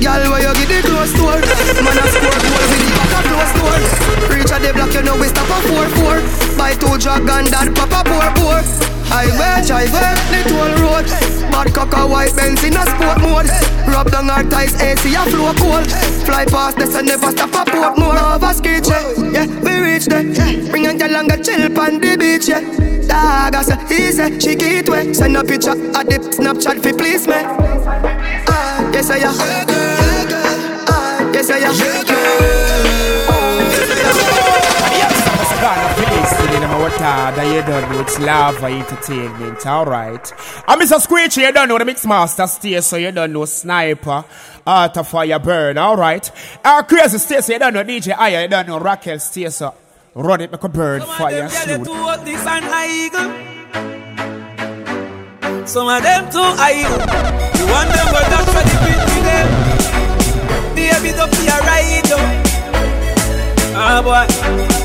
Girl, 0.00 0.22
where 0.32 0.42
you 0.42 0.52
get 0.66 0.82
the 0.82 0.88
close 0.88 1.14
door 1.14 1.38
Man 1.38 1.98
a 1.98 2.04
score 2.10 2.38
goal 2.42 2.64
with 2.66 2.82
the 2.82 2.88
back 2.98 3.14
a 3.14 3.22
close 3.30 3.52
door 3.54 3.78
Reach 4.34 4.50
at 4.50 4.58
the 4.58 4.70
block, 4.74 4.94
you 4.94 5.02
know 5.02 5.14
we 5.16 5.28
stop 5.28 5.50
a 5.50 5.58
4-4 5.70 6.58
Buy 6.58 6.72
two 6.74 6.98
dragon, 6.98 7.46
pop 7.74 7.92
a 7.94 8.00
poor 8.08 8.99
poor 9.10 9.16
Highway, 9.16 9.66
highway, 9.66 10.14
the 10.30 10.48
toll 10.48 10.74
road. 10.82 11.06
Bad 11.50 11.74
cock 11.74 11.92
a 11.94 12.06
white 12.06 12.34
Benz 12.36 12.62
in 12.64 12.76
a 12.76 12.86
sport 12.86 13.20
mode. 13.20 13.48
Rub 13.88 14.10
down 14.10 14.30
our 14.30 14.42
ties, 14.44 14.74
AC 14.80 15.14
a 15.14 15.22
flow 15.26 15.52
cold. 15.54 15.90
Fly 16.24 16.44
past 16.46 16.76
this 16.78 16.94
and 16.94 17.08
never 17.08 17.30
stop 17.30 17.50
a 17.54 17.70
port 17.70 17.98
more 17.98 18.16
Over 18.16 18.52
ski 18.54 18.80
check, 18.80 19.04
yeah, 19.32 19.46
we 19.46 19.78
reach 19.80 20.06
there. 20.06 20.24
Bring 20.70 20.86
a 20.86 20.94
girl 20.96 21.16
and 21.16 21.28
go 21.28 21.36
chill 21.42 21.78
on 21.78 22.00
the 22.00 22.16
beach, 22.16 22.48
yeah. 22.48 22.60
Dog, 23.06 23.54
I 23.54 23.62
say, 23.62 23.78
easy, 23.90 24.38
she 24.40 24.54
get 24.54 24.88
wet. 24.88 25.14
Send 25.16 25.36
a 25.36 25.42
picture 25.44 25.70
at 25.70 26.06
the 26.06 26.18
Snapchat 26.18 26.82
fi 26.82 26.92
please 26.92 27.26
me. 27.26 27.34
Ah, 28.48 28.90
Yes, 28.92 29.10
I 29.10 29.16
am. 29.18 29.34
Ah, 30.88 31.30
Yes, 31.32 31.50
I 31.50 31.58
am 31.58 32.09
today, 37.00 37.30
them 37.30 37.30
what 37.30 37.38
uh, 37.38 37.42
you 37.42 37.62
done 37.62 37.92
know 37.92 38.00
it's 38.00 38.18
lava 38.18 38.66
entertainment, 38.66 39.66
alright. 39.66 40.32
I'm 40.68 40.78
Mr. 40.80 41.00
Screechy, 41.00 41.40
you 41.40 41.52
don't 41.52 41.68
know 41.68 41.78
the 41.78 41.84
mix 41.84 42.04
master 42.06 42.46
stay, 42.46 42.80
so 42.80 42.96
you 42.96 43.10
don't 43.10 43.32
know 43.32 43.44
sniper, 43.46 44.24
art 44.66 44.96
of 44.96 45.08
fire 45.08 45.38
burn, 45.38 45.78
alright. 45.78 46.30
Our 46.64 46.82
crazy 46.82 47.18
stay, 47.18 47.40
so 47.40 47.52
you 47.54 47.58
don't 47.58 47.72
know 47.74 47.84
DJ 47.84 48.14
Aya, 48.16 48.42
you 48.42 48.48
don't 48.48 48.66
know 48.66 48.78
Raquel 48.78 49.18
stay, 49.18 49.48
so 49.48 49.74
run 50.14 50.42
it 50.42 50.52
like 50.52 50.62
a 50.62 50.68
bird, 50.68 51.02
fire, 51.04 51.48
shoot. 51.48 51.84
this 52.24 52.46
an 52.46 52.64
eagle. 52.90 53.30
Some 55.66 55.88
of 55.88 56.02
them 56.02 56.30
too 56.30 56.38
idle. 56.38 57.00
You 57.58 57.66
want 57.72 57.88
them 57.90 58.06
go 58.12 58.20
down 58.28 58.44
for 58.44 58.62
the 58.62 58.76
beat 58.84 59.00
with 59.14 59.24
them. 59.24 59.70
Don't 61.16 61.30
be 61.32 61.46
a 61.48 61.58
ride 61.60 62.10
Ah 63.74 64.00
boy. 64.02 64.79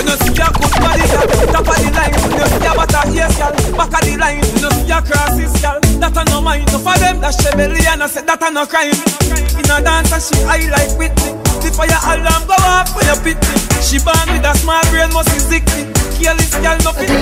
When 0.00 0.08
you 0.08 0.16
see 0.16 0.32
your 0.32 0.48
good 0.56 0.72
body, 0.80 1.04
girl, 1.12 1.28
top 1.52 1.68
of 1.68 1.76
the 1.76 1.92
line. 1.92 2.16
When 2.24 2.40
you 2.40 2.48
see 2.48 2.64
your 2.64 2.72
butter 2.72 3.04
ears, 3.12 3.36
girl, 3.36 3.52
back 3.76 3.92
of 3.92 4.00
the 4.00 4.16
line. 4.16 4.40
When 4.40 4.64
you 4.64 4.72
see 4.80 4.88
your 4.88 5.02
crosses, 5.04 5.52
girl, 5.60 5.76
that 6.00 6.16
a 6.16 6.22
no 6.24 6.40
mind. 6.40 6.72
No 6.72 6.80
for 6.80 6.96
them, 6.96 7.20
that 7.20 7.36
she 7.36 7.52
belly 7.52 7.84
and 7.84 8.00
I 8.00 8.08
said 8.08 8.24
that 8.24 8.40
a 8.40 8.48
no 8.48 8.64
crime. 8.64 8.96
In 9.60 9.68
a 9.68 9.76
dance, 9.84 10.08
and 10.08 10.24
she 10.24 10.40
high 10.48 10.64
like 10.72 10.96
Whitney. 10.96 11.36
The 11.60 11.68
fire 11.76 12.00
alarm 12.16 12.48
go 12.48 12.56
off 12.64 12.96
when 12.96 13.12
you 13.12 13.18
pick 13.20 13.36
me. 13.44 13.60
She 13.84 14.00
born 14.00 14.24
with 14.32 14.40
a 14.40 14.56
small 14.56 14.80
brain, 14.88 15.12
must 15.12 15.28
be 15.36 15.36
sick. 15.36 15.68
Careless 16.16 16.56
girl, 16.56 16.80
nothing. 16.80 17.12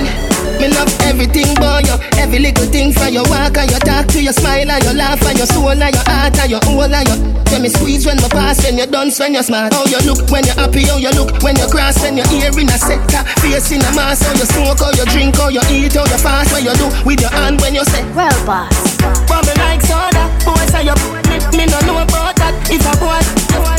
Me 0.55 0.71
love 0.71 0.87
everything 1.03 1.51
boy, 1.59 1.83
you 1.83 1.99
Every 2.29 2.45
little 2.45 2.69
thing 2.69 2.93
from 2.93 3.09
your 3.09 3.25
walk 3.25 3.57
and 3.57 3.65
your 3.73 3.81
talk 3.81 4.05
to 4.13 4.21
your 4.21 4.37
smile 4.37 4.69
and 4.69 4.83
your 4.85 4.93
laugh 4.93 5.17
and 5.25 5.33
your 5.33 5.49
soul 5.49 5.73
and 5.73 5.81
your 5.81 6.05
heart 6.05 6.37
and 6.37 6.51
your 6.53 6.61
whole 6.61 6.85
and 6.85 7.01
your 7.09 7.17
When 7.49 7.65
me 7.65 7.69
squeeze 7.73 8.05
when 8.05 8.21
me 8.21 8.29
pass, 8.29 8.61
when 8.61 8.77
you 8.77 8.85
dance, 8.85 9.17
when 9.17 9.33
you 9.33 9.41
smart. 9.41 9.73
How 9.73 9.81
you 9.89 9.97
look 10.05 10.21
when 10.29 10.45
you 10.45 10.53
happy, 10.53 10.85
how 10.85 11.01
you 11.01 11.09
look 11.17 11.41
when 11.41 11.57
you 11.57 11.65
cross 11.73 11.97
When 12.05 12.21
you 12.21 12.25
ear 12.29 12.53
in 12.53 12.69
a 12.69 12.77
sector, 12.77 13.25
face 13.41 13.73
in 13.73 13.81
a 13.81 13.89
mask 13.97 14.29
How 14.29 14.37
you 14.37 14.45
smoke, 14.45 14.77
how 14.77 14.93
you 14.93 15.09
drink, 15.09 15.41
how 15.41 15.49
you 15.49 15.65
eat, 15.73 15.97
how 15.97 16.05
you 16.05 16.21
fast 16.21 16.53
What 16.53 16.61
you 16.61 16.77
do 16.77 16.85
with 17.01 17.17
your 17.17 17.33
hand 17.33 17.57
when 17.65 17.73
you 17.73 17.81
say 17.89 18.05
Well 18.13 18.29
boss. 18.45 18.77
Bubble 19.25 19.57
like 19.57 19.81
soda, 19.81 20.29
boy 20.45 20.61
say 20.69 20.85
you 20.85 20.93
me, 21.33 21.41
me 21.57 21.65
no 21.65 21.81
know 21.89 21.97
about 22.05 22.37
that. 22.37 22.53
If 22.69 22.85
a 22.85 22.93
boy, 23.01 23.25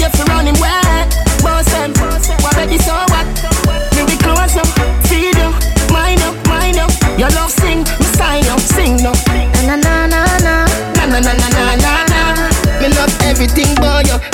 you 0.03 0.11
fi 0.11 0.23
run 0.27 0.51
him 0.51 0.59
wet 0.59 1.07
Boss 1.39 1.71
them, 1.71 1.95
what 2.43 2.59
baby 2.59 2.83
so 2.83 2.99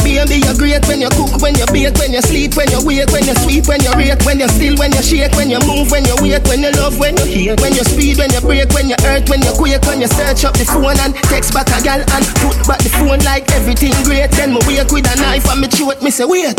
Baby 0.03 0.43
you're 0.43 0.57
great 0.57 0.85
when 0.87 1.01
you 1.01 1.11
cook, 1.13 1.43
when 1.43 1.55
you 1.55 1.67
bake 1.71 1.97
When 1.99 2.13
you 2.13 2.23
sleep, 2.23 2.57
when 2.57 2.71
you 2.71 2.81
wake, 2.85 3.11
when 3.11 3.25
you 3.27 3.35
sweep 3.43 3.67
When 3.67 3.83
you 3.83 3.93
rake, 3.95 4.23
when 4.25 4.39
you 4.39 4.49
still, 4.49 4.77
when 4.79 4.93
you 4.93 5.03
shake 5.03 5.35
When 5.35 5.51
you 5.51 5.61
move, 5.67 5.91
when 5.91 6.05
you 6.05 6.17
wait, 6.21 6.43
when 6.47 6.63
you 6.63 6.73
love, 6.79 6.99
when 6.99 7.17
you 7.17 7.27
hate 7.27 7.61
When 7.61 7.75
you 7.75 7.85
speed, 7.85 8.19
when 8.19 8.31
you 8.31 8.41
break, 8.41 8.71
when 8.73 8.89
you 8.89 8.99
hurt 9.03 9.29
When 9.29 9.43
you 9.43 9.53
quake, 9.55 9.83
when 9.87 10.01
you 10.01 10.09
search 10.09 10.45
up 10.45 10.55
the 10.55 10.65
phone 10.65 10.99
And 11.01 11.15
text 11.31 11.53
back 11.55 11.69
a 11.75 11.79
gal 11.83 12.01
and 12.01 12.25
put 12.43 12.57
back 12.67 12.81
the 12.83 12.91
phone 12.95 13.21
Like 13.27 13.51
everything 13.53 13.95
great 14.05 14.31
Then 14.33 14.55
me 14.55 14.61
wake 14.67 14.91
with 14.93 15.09
a 15.09 15.15
knife 15.19 15.47
and 15.51 15.61
me 15.61 15.69
throat 15.69 16.03
Me 16.03 16.11
say 16.11 16.25
wait 16.25 16.57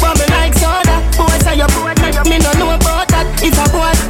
Bubble 0.00 0.28
like 0.34 0.54
soda 0.54 1.00
Boy 1.16 1.36
say 1.44 1.56
you 1.60 1.68
Me 2.28 2.38
no 2.38 2.50
know 2.58 2.74
about 2.74 3.08
that 3.08 3.26
If 3.40 3.56
a 3.56 3.66
boy 3.70 4.01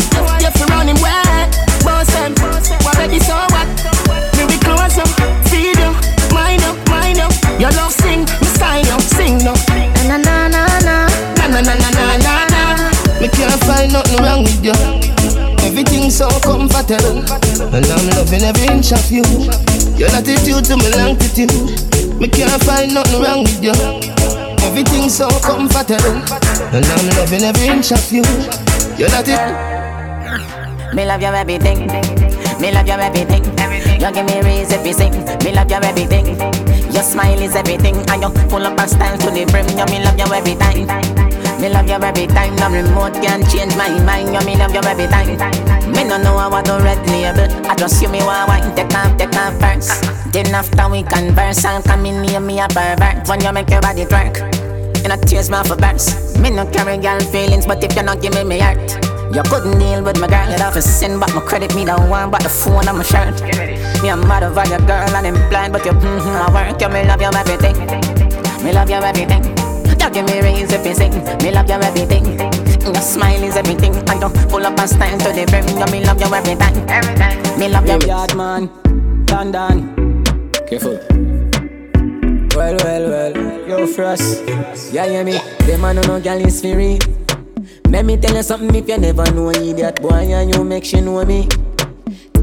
can't 13.32 13.60
find 13.64 13.92
nothing 13.92 14.22
wrong 14.22 14.42
with 14.44 14.64
you 14.64 14.76
Everything's 15.64 16.16
so 16.16 16.28
comfortable 16.40 17.24
And 17.74 17.86
I'm 17.86 18.06
loving 18.16 18.42
every 18.42 18.66
inch 18.68 18.92
of 18.92 19.10
you 19.10 19.24
Your 19.96 20.10
attitude 20.10 20.64
to 20.66 20.76
me 20.76 20.88
longitude 20.96 21.52
Me 22.20 22.28
can't 22.28 22.62
find 22.64 22.94
nothing 22.94 23.22
wrong 23.22 23.42
with 23.44 23.62
you 23.62 23.74
Everything's 24.62 25.16
so 25.16 25.28
comfortable 25.40 26.22
And 26.74 26.84
I'm 26.84 27.06
loving 27.16 27.42
every 27.42 27.68
inch 27.68 27.92
of 27.92 28.04
you 28.12 28.22
Your 28.96 29.10
attitude 29.10 29.72
Me 30.94 31.06
love 31.06 31.22
your 31.22 31.34
everything. 31.34 31.86
Me 32.60 32.70
love 32.70 32.86
your 32.86 33.00
everything. 33.00 33.42
You 33.98 34.12
give 34.12 34.26
me 34.26 34.42
reason 34.42 34.84
to 34.84 34.92
sing. 34.92 35.12
Me 35.42 35.52
love 35.52 35.70
your 35.70 35.82
everything. 35.82 36.26
Your 36.92 37.02
smile 37.02 37.40
is 37.40 37.56
everything, 37.56 37.96
and 38.10 38.22
you 38.22 38.28
full 38.50 38.66
of 38.66 38.90
style 38.90 39.16
to 39.16 39.30
the 39.30 39.46
brim. 39.46 39.66
You 39.70 39.86
me 39.86 40.04
love 40.04 40.18
you 40.18 40.32
every 40.34 40.54
time. 40.54 41.41
Me 41.62 41.69
love 41.69 41.87
you 41.87 41.95
every 41.95 42.26
time. 42.26 42.57
No 42.57 42.69
remote 42.69 43.14
can 43.23 43.47
change 43.49 43.76
my 43.76 43.88
mind. 44.02 44.35
You 44.35 44.45
me 44.45 44.57
love 44.57 44.75
you 44.75 44.83
every 44.83 45.07
time. 45.07 45.31
Me 45.92 46.02
no 46.02 46.19
know 46.19 46.35
what 46.35 46.64
to 46.64 46.83
red 46.83 46.99
label. 47.07 47.47
I 47.71 47.76
just 47.76 48.02
you 48.02 48.09
me 48.09 48.19
want 48.19 48.49
wine. 48.49 48.75
Take 48.75 48.92
off, 48.92 49.16
take 49.16 49.37
off 49.37 49.54
first. 49.61 50.02
Then 50.33 50.52
after 50.52 50.88
we 50.90 51.04
converse, 51.04 51.64
I'll 51.64 51.81
come 51.81 52.04
in 52.04 52.23
near 52.23 52.40
me 52.40 52.59
a 52.59 52.66
pervert. 52.66 53.28
When 53.28 53.40
you 53.42 53.52
make 53.52 53.71
your 53.71 53.81
body 53.81 54.07
twerk. 54.07 54.42
You 55.04 55.09
know 55.09 55.16
tears 55.23 55.50
me 55.50 55.62
for 55.62 55.76
burst. 55.76 56.37
Me 56.40 56.50
no 56.50 56.66
carry 56.66 56.99
girl 56.99 57.21
feelings, 57.21 57.64
but 57.64 57.78
if 57.85 57.95
you 57.95 58.02
not 58.02 58.21
give 58.21 58.35
me 58.35 58.42
me 58.42 58.59
heart, 58.59 58.83
you 59.33 59.42
couldn't 59.45 59.78
deal 59.78 60.02
with 60.02 60.19
my 60.19 60.26
girl. 60.26 60.50
You'd 60.50 60.59
have 60.59 60.75
to 60.75 60.83
send 60.83 61.21
back 61.21 61.33
my 61.33 61.42
credit. 61.42 61.76
Me 61.76 61.85
don't 61.85 62.11
want 62.11 62.33
but 62.33 62.42
the 62.42 62.48
phone 62.48 62.88
on 62.88 62.98
my 62.98 63.05
shirt. 63.05 63.40
Me 64.03 64.09
a 64.09 64.16
mad 64.16 64.42
over 64.42 64.66
your 64.66 64.81
girl 64.81 65.14
and 65.14 65.27
I'm 65.29 65.48
blind, 65.48 65.72
but 65.72 65.85
you 65.85 65.92
mm-hmm, 65.92 66.27
I 66.27 66.51
work. 66.51 66.81
You 66.83 66.88
me 66.88 67.07
love 67.07 67.22
you 67.22 67.31
everything. 67.31 67.77
Me 68.64 68.72
love 68.72 68.90
you 68.90 68.96
everything. 68.96 69.51
You 70.02 70.10
give 70.10 70.26
me 70.26 70.40
reason 70.42 70.80
if 70.80 70.86
you 70.86 70.94
sing. 70.94 71.12
Me 71.42 71.50
love 71.52 71.68
you 71.68 71.76
everything. 71.76 72.26
Your 72.82 72.94
smile 72.96 73.42
is 73.44 73.56
everything. 73.56 73.94
I 74.08 74.18
don't 74.18 74.34
pull 74.50 74.66
up 74.66 74.78
and 74.78 74.90
stand 74.90 75.20
to 75.22 75.32
the 75.32 75.46
brim. 75.46 75.66
You 75.78 75.86
me 75.92 76.04
love 76.04 76.20
you 76.20 76.34
every 76.34 76.56
time. 76.56 76.76
Every 76.88 77.14
time. 77.14 77.58
Me 77.58 77.68
love 77.68 77.86
you. 77.86 78.08
Yard 78.08 78.34
man, 78.36 78.68
London. 79.30 80.24
Careful. 80.66 80.98
Well, 82.56 82.76
well, 82.84 83.08
well, 83.08 83.68
yo, 83.68 83.86
Frost. 83.86 84.42
Yeah, 84.92 85.06
hear 85.06 85.24
me? 85.24 85.38
The 85.66 85.78
man 85.80 85.96
no 85.96 86.20
girl 86.20 86.44
is 86.44 86.60
free. 86.60 86.98
Let 87.88 88.04
me 88.04 88.16
tell 88.16 88.34
you 88.34 88.42
something 88.42 88.74
if 88.74 88.88
you 88.88 88.98
never 88.98 89.30
know 89.32 89.50
you 89.52 89.70
idiot 89.70 90.02
boy 90.02 90.10
and 90.10 90.54
you 90.54 90.64
make 90.64 90.84
she 90.84 91.00
know 91.00 91.24
me. 91.24 91.48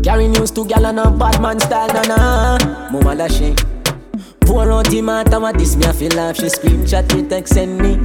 Carry 0.03 0.27
news 0.27 0.51
to 0.51 0.65
gal 0.65 0.85
and 0.85 0.99
a 0.99 1.11
bad 1.11 1.41
man 1.41 1.59
style, 1.59 1.87
na 1.89 2.01
na. 2.03 2.89
Mama 2.91 3.15
dashing. 3.15 3.55
Pour 4.49 4.71
out 4.71 4.89
the 4.89 4.99
matter 4.99 5.39
what 5.39 5.59
this 5.59 5.75
me 5.75 5.85
I 5.85 5.91
feel 5.91 6.09
like 6.15 6.35
she 6.38 6.49
scream 6.49 6.83
chat 6.83 7.13
me 7.13 7.21
text 7.21 7.53
send 7.53 7.77
me. 7.77 7.97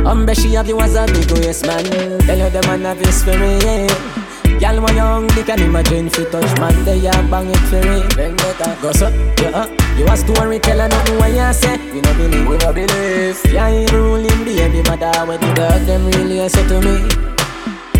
Umbre 0.00 0.34
she 0.34 0.54
have 0.54 0.66
you 0.66 0.80
as 0.80 0.94
a 0.96 1.04
big 1.04 1.30
waist 1.32 1.66
man. 1.66 1.84
Tell 2.24 2.38
you 2.38 2.48
the 2.48 2.62
man 2.66 2.80
have 2.88 2.96
his 2.96 3.20
spirit. 3.20 3.62
Yeah. 3.62 4.58
Girl, 4.58 4.80
when 4.80 4.96
you 4.96 5.02
hungry, 5.02 5.42
can 5.42 5.60
imagine 5.60 6.08
fi 6.08 6.24
touch 6.24 6.58
man, 6.58 6.84
they 6.86 7.06
a 7.06 7.12
bang 7.28 7.50
it 7.50 7.58
for 7.68 7.76
it. 7.76 8.16
Then 8.16 8.34
better 8.36 8.76
go 8.80 8.92
so, 8.92 9.10
yeah. 9.42 9.50
Uh. 9.50 9.68
You 9.98 10.06
a 10.06 10.16
story 10.16 10.58
teller, 10.58 10.88
nothing 10.88 11.18
what 11.18 11.32
you 11.32 11.52
say. 11.52 11.76
We 11.92 12.00
no 12.00 12.14
believe, 12.14 12.48
we 12.48 12.56
no 12.56 12.72
believe. 12.72 13.44
Yeah, 13.52 13.68
ain't 13.68 13.92
ruling 13.92 14.44
baby 14.44 14.82
mother 14.88 15.12
when 15.26 15.38
the 15.38 15.52
dog 15.52 15.82
them 15.84 16.06
really 16.06 16.48
say 16.48 16.66
to 16.66 16.80
me. 16.80 17.32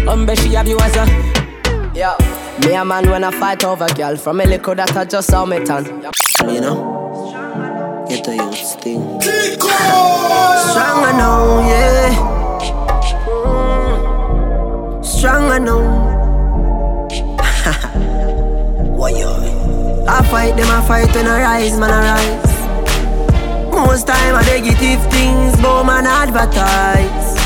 Umbe 0.07 0.35
she 0.41 0.55
have 0.55 0.67
you 0.67 0.79
as 0.81 0.97
a 0.97 1.05
Yo, 1.95 2.17
me 2.67 2.75
a 2.75 2.85
man 2.85 3.09
when 3.11 3.23
I 3.23 3.31
fight 3.31 3.63
over 3.65 3.87
girl 3.95 4.17
From 4.17 4.41
a 4.41 4.45
liquor 4.45 4.75
that 4.75 4.97
I 4.97 5.05
just 5.05 5.29
saw 5.31 5.45
me 5.47 5.65
turn 5.65 5.85
You 6.49 6.61
know 6.61 7.12
Get 8.13 8.29
a 8.29 8.35
youth 8.35 8.75
thing 8.83 9.21
Stronger 9.23 11.13
now, 11.17 11.61
yeah. 11.67 12.13
Mm. 13.25 15.03
Stronger 15.03 15.59
now. 15.59 15.81
Why 18.99 19.11
yo? 19.13 19.33
I 20.07 20.23
fight 20.31 20.57
them, 20.59 20.69
I 20.69 20.83
fight 20.87 21.15
when 21.15 21.27
I 21.27 21.41
rise, 21.41 21.79
man, 21.81 21.91
I 21.91 22.01
rise. 22.13 22.55
Most 23.73 24.07
time 24.07 24.35
I 24.35 24.43
negative 24.43 25.01
things, 25.11 25.57
but 25.63 25.85
man 25.85 26.07
advertise. 26.07 27.37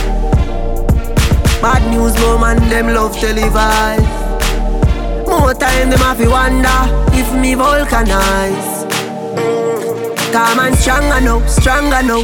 Bad 1.62 1.82
news, 1.92 2.14
but 2.16 2.38
man 2.40 2.68
them 2.68 2.88
love 2.92 3.14
televise. 3.14 4.02
More 5.28 5.54
time 5.54 5.90
them 5.90 6.00
have 6.00 6.18
to 6.18 6.28
wonder 6.28 6.80
if 7.14 7.32
me 7.40 7.54
vulcanize. 7.54 8.75
Calm 10.36 10.60
and 10.60 10.76
stronger 10.76 11.18
now, 11.22 11.46
stronger 11.46 12.02
now. 12.02 12.20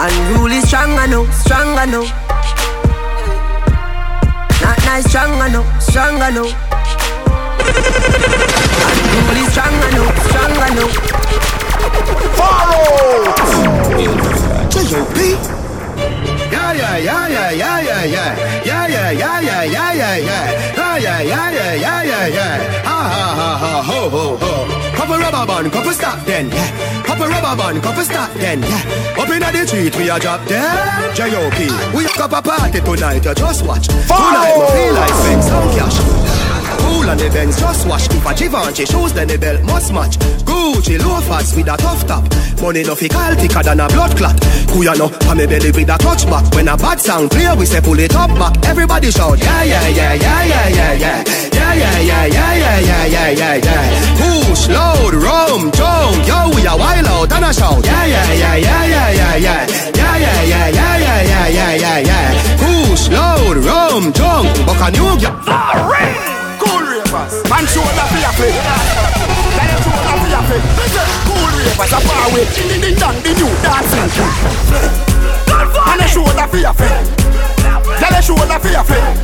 Unruly 0.00 0.60
stronger 0.62 1.06
now, 1.06 1.24
stronger 1.30 1.86
now. 1.86 2.02
Not 4.60 4.78
nice 4.86 5.06
stronger 5.08 5.48
now, 5.54 5.62
stronger 5.78 6.30
now. 6.34 6.50
Unruly 8.88 9.44
stronger 9.54 9.90
now, 9.94 10.06
stronger 10.26 10.70
now. 10.74 10.88
Follow! 12.34 13.22
J.O.P. 14.70 15.16
Yeah, 16.50 16.72
yeah, 16.72 16.96
yeah, 16.98 17.28
yeah, 17.28 17.50
yeah, 17.52 17.80
yeah, 17.80 18.04
yeah. 18.04 18.64
Yeah, 18.64 18.86
yeah, 18.88 19.10
yeah, 19.12 19.62
yeah, 19.62 19.92
yeah, 19.92 20.16
yeah. 20.16 20.74
Ah, 20.76 20.96
yeah, 20.96 21.20
yeah, 21.20 21.50
yeah, 21.52 21.74
yeah, 21.74 22.02
yeah, 22.02 22.26
yeah. 22.26 22.82
Ha, 22.82 22.98
ha, 23.14 23.26
ha, 23.38 23.56
ha, 23.58 23.82
ho, 23.84 24.10
ho, 24.10 24.36
ho. 24.38 24.87
Cup 25.08 25.16
a 25.16 25.22
rubber 25.22 25.46
band, 25.46 25.72
cup 25.72 25.86
a 25.86 25.94
stop 25.94 26.26
then, 26.26 26.50
yeah. 26.50 27.02
Cup 27.02 27.18
a 27.18 27.26
rubber 27.26 27.56
band, 27.56 27.82
cup 27.82 27.96
a 27.96 28.04
stop 28.04 28.30
then, 28.34 28.60
yeah. 28.60 29.16
Up 29.16 29.30
inna 29.30 29.50
the 29.50 29.66
street, 29.66 29.96
we 29.96 30.10
a 30.10 30.18
drop 30.18 30.46
dead. 30.46 31.16
J.O.P. 31.16 31.96
We 31.96 32.04
a 32.04 32.08
cup 32.08 32.32
a 32.32 32.42
party 32.42 32.80
tonight, 32.82 33.24
you 33.24 33.34
just 33.34 33.64
watch. 33.64 33.88
Tonight, 33.88 34.52
me 34.58 34.66
feel 34.68 34.92
like 34.92 35.14
spend 35.14 35.44
some 35.44 35.70
cash. 35.70 36.27
Cool 36.88 37.10
on 37.10 37.18
the 37.18 37.28
Benz, 37.28 37.60
just 37.60 37.86
wash 37.86 38.08
If 38.08 38.24
a 38.24 38.32
Givenchy 38.32 38.84
then 39.12 39.28
the 39.28 39.36
belt 39.36 39.62
must 39.64 39.92
match 39.92 40.16
Gucci 40.48 40.96
loafers 40.96 41.54
with 41.54 41.68
a 41.68 41.76
tough 41.76 42.06
top 42.08 42.24
Money 42.62 42.82
no 42.82 42.94
fi 42.94 43.08
thicker 43.36 43.62
than 43.62 43.80
a 43.80 43.88
blood 43.88 44.16
clot 44.16 44.36
Kuya 44.72 44.96
no, 44.96 45.12
pa 45.12 45.34
me 45.34 45.44
belly 45.44 45.70
with 45.70 45.92
a 45.92 45.98
touch 46.00 46.24
back 46.24 46.48
When 46.54 46.66
a 46.66 46.78
bad 46.78 46.98
sound 46.98 47.30
clear, 47.30 47.54
we 47.56 47.66
say 47.66 47.82
pull 47.82 47.98
it 48.00 48.16
up 48.16 48.32
back 48.40 48.56
Everybody 48.64 49.10
shout, 49.10 49.36
yeah, 49.36 49.62
yeah, 49.64 49.88
yeah, 49.88 50.14
yeah, 50.14 50.44
yeah, 50.48 50.68
yeah, 50.68 50.92
yeah 50.94 51.24
Yeah, 51.52 51.74
yeah, 51.76 52.00
yeah, 52.00 52.24
yeah, 52.24 52.54
yeah, 52.56 52.78
yeah, 52.80 53.04
yeah, 53.04 53.30
yeah, 53.36 53.54
yeah 53.60 54.48
Push, 54.48 54.68
load, 54.72 55.12
rum, 55.12 55.68
junk 55.76 56.24
Yo, 56.24 56.56
we 56.56 56.64
a 56.64 56.72
wild 56.72 57.04
out 57.04 57.32
and 57.36 57.44
a 57.44 57.52
shout 57.52 57.84
Yeah, 57.84 58.06
yeah, 58.08 58.32
yeah, 58.32 58.56
yeah, 58.56 58.84
yeah, 58.88 59.10
yeah, 59.12 59.36
yeah 59.36 59.60
Yeah, 59.92 60.16
yeah, 60.16 60.40
yeah, 60.40 60.68
yeah, 60.72 60.96
yeah, 60.96 61.20
yeah, 61.20 61.48
yeah, 61.52 61.74
yeah, 61.84 61.98
yeah 62.00 62.28
Push, 62.56 63.12
load, 63.12 63.60
rum, 63.60 64.08
junk 64.16 64.48
Buck 64.64 64.80
a 64.80 64.90
new 64.90 65.20
girl 65.20 66.37
ravers. 67.18 67.42
Man 67.50 67.66
shoulder 67.66 68.06
fi 68.10 68.22
a 68.22 68.30
flip. 68.32 68.54
Then 69.56 69.68
you 69.72 69.78
shoulder 69.82 70.14
fi 70.18 70.30
a. 70.34 70.42
Cool 71.26 71.48
ravers 71.56 71.92
a 71.92 72.00
far 72.00 72.30
away. 72.30 72.44
Ding 72.54 72.80
ding 72.80 72.96
dong, 72.98 73.16
the 73.22 73.32
new 73.34 73.50
dancing. 73.62 74.10
And 75.50 76.00
a 76.00 76.08
shoulder 76.08 76.46
for 76.46 76.58
your 76.58 76.74
friend. 76.74 77.06
Tell 77.98 78.14
a 78.14 78.22
shoulder 78.22 78.58
for 78.58 78.68
your 78.68 78.84
friend. 78.84 79.18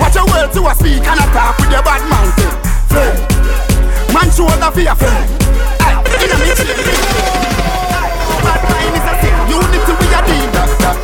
Watch 0.00 0.14
your 0.14 0.26
words 0.26 0.54
to 0.54 0.66
a 0.66 0.74
speak 0.74 1.06
and 1.06 1.20
a 1.20 1.26
talk 1.32 1.58
with 1.58 1.70
your 1.70 1.82
bad 1.82 2.02
man 2.08 2.28
thing. 2.36 4.14
Man 4.14 4.30
shoulder. 4.30 4.48
In 4.58 6.30
a 6.30 6.36
a 6.36 6.54
deal 6.54 7.37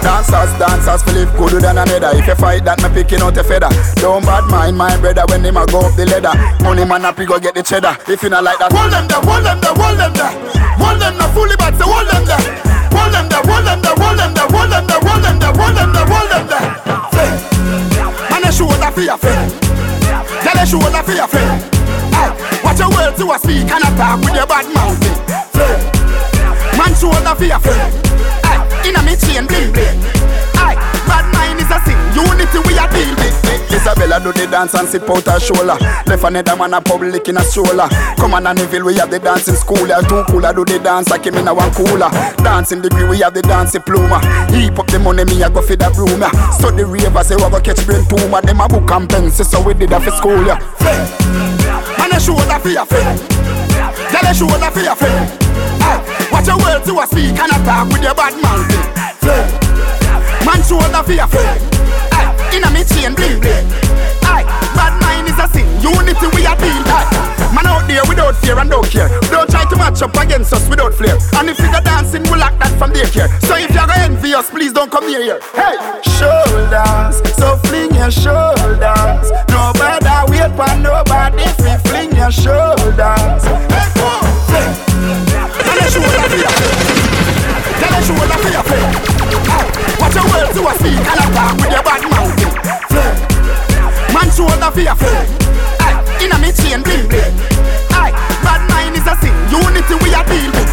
Dancers, 0.05 0.53
dancers, 0.59 1.03
Philip 1.03 1.33
gooder 1.37 1.61
than 1.61 1.79
another 1.79 2.13
If 2.13 2.27
you 2.27 2.35
fight 2.35 2.65
that, 2.65 2.77
me 2.83 2.89
picking 2.93 3.21
out 3.25 3.37
a 3.37 3.45
feather 3.45 3.73
Don't 3.97 4.21
bad 4.25 4.45
mind 4.53 4.77
my 4.77 4.97
brother 5.01 5.25
when 5.29 5.45
him 5.45 5.57
a 5.57 5.65
go 5.67 5.81
up 5.81 5.97
the 5.97 6.05
ladder 6.05 6.37
Money 6.63 6.85
man 6.85 7.05
up, 7.05 7.17
go 7.17 7.41
get 7.41 7.55
the 7.55 7.63
cheddar 7.63 7.97
If 8.05 8.23
you 8.23 8.29
not 8.29 8.45
like 8.45 8.59
that 8.61 8.69
Hold 8.73 8.93
them 8.93 9.09
there, 9.09 9.25
hold 9.25 9.45
them 9.45 9.61
there, 9.65 9.73
hold 9.73 9.97
them 9.97 10.13
there 10.13 10.33
Hold 10.77 11.01
them 11.01 11.17
there, 11.17 11.31
fully 11.33 11.57
bad, 11.57 11.73
so 11.81 11.89
hold 11.89 12.05
them 12.05 12.25
there 12.29 12.37
Hold 12.93 13.13
them 13.17 13.27
there, 13.33 13.45
hold 13.49 13.65
them 13.65 13.81
there, 13.81 13.97
hold 13.97 14.19
them 14.21 14.33
there 14.37 14.49
Hold 14.53 14.71
them 14.73 14.85
there, 14.85 15.01
hold 15.01 15.23
them 15.25 15.37
there, 15.41 15.55
hold 15.57 15.73
them 15.73 15.91
there, 15.93 16.05
hold 16.05 16.29
them 16.29 16.45
there 16.53 16.69
Man 18.29 18.45
a 18.45 18.51
shoulder 18.53 18.91
for 18.93 19.05
your 19.05 19.17
friend 19.17 19.49
Tell 20.45 20.59
a 20.61 20.65
shoulder 20.69 21.01
for 21.01 21.17
your 21.17 21.29
friend 21.33 21.57
Watch 22.61 22.81
your 22.81 22.93
words 22.93 23.17
to 23.17 23.25
a 23.33 23.37
speak 23.41 23.73
and 23.73 23.85
a 23.85 23.91
talk 23.97 24.21
with 24.21 24.37
your 24.37 24.45
bad 24.45 24.69
mouth 24.73 25.44
shoulder 27.05 27.35
for 27.37 27.45
your 27.45 27.61
friend 27.61 27.93
Inna 28.85 29.01
me 29.03 29.17
chain 29.17 29.47
bling 29.49 29.73
bling. 29.73 29.97
Aye, 30.61 30.77
bad 31.09 31.25
mind 31.33 31.57
is 31.57 31.73
a 31.73 31.81
sin. 31.89 31.97
Unity 32.13 32.61
we 32.69 32.77
a 32.77 32.85
deal 32.93 33.17
with. 33.17 33.33
Isabella 33.73 34.21
do 34.21 34.31
the 34.31 34.47
dance 34.47 34.75
and 34.75 34.87
sip 34.87 35.09
out 35.09 35.25
her 35.25 35.41
shoulder. 35.41 35.81
Left 36.05 36.23
another 36.23 36.55
man 36.55 36.75
a 36.75 36.83
public 36.83 37.27
in 37.27 37.39
a 37.39 37.41
stroller. 37.41 37.89
Come 38.21 38.35
on, 38.35 38.45
Anneville, 38.45 38.85
we 38.85 38.97
have 38.97 39.11
the 39.11 39.19
dancing 39.19 39.55
school. 39.57 39.89
Yeah, 39.89 40.05
two 40.05 40.23
cooler 40.29 40.53
do 40.53 40.67
the 40.67 40.79
dance. 40.79 41.11
I 41.11 41.17
came 41.17 41.37
in 41.37 41.49
a 41.49 41.55
one 41.55 41.73
cooler. 41.73 42.11
Dancing 42.45 42.83
degree, 42.83 43.09
we 43.09 43.21
have 43.21 43.33
the 43.33 43.41
dancing 43.41 43.81
pluma. 43.81 44.21
Heap 44.53 44.79
up 44.79 44.87
the 44.89 44.99
money, 44.99 45.25
me 45.25 45.43
I 45.43 45.49
go 45.49 45.63
for 45.63 45.77
the 45.77 45.89
broom. 45.89 46.21
Yeah. 46.21 46.29
Study 46.51 46.85
ravers, 46.85 47.29
say 47.29 47.37
we 47.37 47.49
go 47.49 47.61
catch 47.65 47.87
brain 47.87 48.05
tumor. 48.05 48.43
Them 48.43 48.61
a 48.61 48.69
book 48.69 48.91
and 48.93 49.09
pencil, 49.09 49.47
so 49.47 49.63
we 49.65 49.73
did 49.73 49.97
that 49.97 50.03
for 50.05 50.13
school. 50.13 50.45
Yeah. 50.45 50.61
And 52.05 52.13
a 52.13 52.21
shoulder 52.21 52.61
for 52.61 52.69
your 52.69 52.85
friend. 52.85 53.17
Tell 54.13 54.29
a 54.29 54.35
shoulder 54.37 54.69
for 54.69 54.81
your 54.85 54.95
friend. 54.95 55.44
Watch 56.35 56.51
your 56.51 56.59
words 56.59 56.83
to 56.91 56.99
a 56.99 57.07
speak 57.07 57.39
and 57.39 57.47
a 57.47 57.59
talk 57.63 57.87
with 57.95 58.03
your 58.03 58.11
bad 58.11 58.35
man? 58.43 58.67
Man 60.43 60.61
shoulder 60.67 60.99
for 61.07 61.15
your 61.15 61.31
friend 61.31 61.63
Inna 62.51 62.75
me 62.75 62.83
chain 62.83 63.15
bling 63.15 63.39
bling. 63.39 63.63
Aye, 64.27 64.43
bad 64.75 64.99
mind 64.99 65.31
is 65.31 65.39
a 65.39 65.47
sin. 65.55 65.63
Unity 65.79 66.27
we 66.35 66.43
a 66.43 66.59
deal 66.59 66.83
Man 67.55 67.71
out 67.71 67.87
there 67.87 68.03
without 68.11 68.35
fear 68.43 68.59
and 68.59 68.69
don't 68.69 68.85
care. 68.91 69.07
Don't 69.31 69.49
try 69.49 69.63
to 69.63 69.77
match 69.77 70.03
up 70.03 70.17
against 70.17 70.53
us 70.53 70.69
without 70.69 70.93
flair 70.95 71.17
And 71.39 71.49
if 71.49 71.59
you 71.61 71.71
go 71.71 71.79
dancing, 71.79 72.25
we 72.25 72.35
lock 72.35 72.59
that 72.59 72.75
from 72.83 72.91
daycare. 72.91 73.31
So 73.47 73.55
if 73.55 73.71
you're 73.71 73.87
gonna 73.87 74.03
envy 74.03 74.35
us, 74.35 74.51
please 74.51 74.73
don't 74.73 74.91
come 74.91 75.07
near 75.07 75.23
here. 75.23 75.41
Hey, 75.55 75.79
shoulders, 76.19 77.23
so 77.39 77.55
fling 77.71 77.95
your 77.95 78.11
shoulders. 78.11 79.31
Nobody 79.55 80.35
wait 80.35 80.51
for 80.59 80.75
nobody 80.83 81.47
if 81.47 81.59
you 81.63 81.79
fling 81.87 82.11
your 82.17 82.33
shoulders 82.33 83.74
Tell 85.95 86.03
a 86.03 86.11
shoulder 86.11 86.27
for 86.27 86.39
your 86.43 86.51
friend. 86.51 86.75
Tell 87.79 87.95
a 87.95 88.03
shoulder 88.03 88.39
for 88.43 88.51
your 88.51 88.65
friend. 88.67 88.91
Watch 90.01 90.15
your 90.19 90.27
words 90.27 90.51
to 90.59 90.67
a 90.67 90.75
speak 90.75 90.99
and 90.99 91.21
a 91.23 91.27
talk 91.31 91.55
with 91.55 91.71
your 91.71 91.85
bad 91.87 92.03
mouth. 92.11 92.35
Man 94.11 94.29
shoulder 94.35 94.71
for 94.75 94.81
your 94.81 94.97
friend. 94.97 95.29
Inna 96.19 96.39
me 96.43 96.51
chain 96.51 96.83
bling 96.83 97.07
bling. 97.07 97.35
Bad 98.43 98.63
mind 98.71 98.97
is 98.99 99.07
a 99.07 99.15
sin. 99.23 99.31
Unity 99.55 99.95
we 100.03 100.11
a 100.11 100.23
deal 100.27 100.51
with 100.51 100.64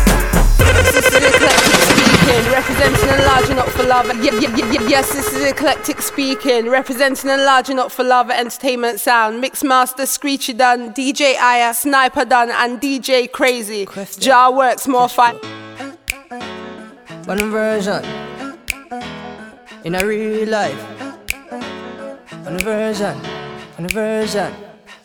representing 2.81 3.09
and 3.09 3.25
larging 3.25 3.59
up 3.59 3.67
for 3.69 3.83
love. 3.83 4.07
Yeah, 4.23 4.39
yeah, 4.39 4.71
yeah, 4.71 4.89
yes, 4.89 5.13
this 5.13 5.33
is 5.33 5.43
eclectic 5.43 6.01
speaking, 6.01 6.67
representing 6.67 7.29
and 7.29 7.43
larging 7.43 7.77
up 7.77 7.91
for 7.91 8.03
love 8.03 8.31
entertainment 8.31 8.99
sound. 8.99 9.43
Mixmaster 9.43 10.07
Screechy 10.07 10.57
done, 10.57 10.91
DJ 10.93 11.35
Aya, 11.37 11.73
Sniper 11.73 12.25
done, 12.25 12.49
and 12.49 12.81
DJ 12.81 13.31
Crazy. 13.31 13.87
Jar 14.19 14.51
works 14.51 14.87
more 14.87 15.07
fun. 15.07 15.35
One 17.25 17.51
version 17.51 18.03
in 19.83 19.95
a 19.95 20.05
real 20.05 20.49
life. 20.49 20.81
One 22.43 22.59
version, 22.59 23.15
one 23.77 23.89
version. 23.89 24.53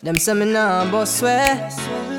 Them 0.01 0.15
say 0.15 0.33
me 0.33 0.51
nah 0.51 0.89
boss 0.89 1.19
swear 1.19 1.69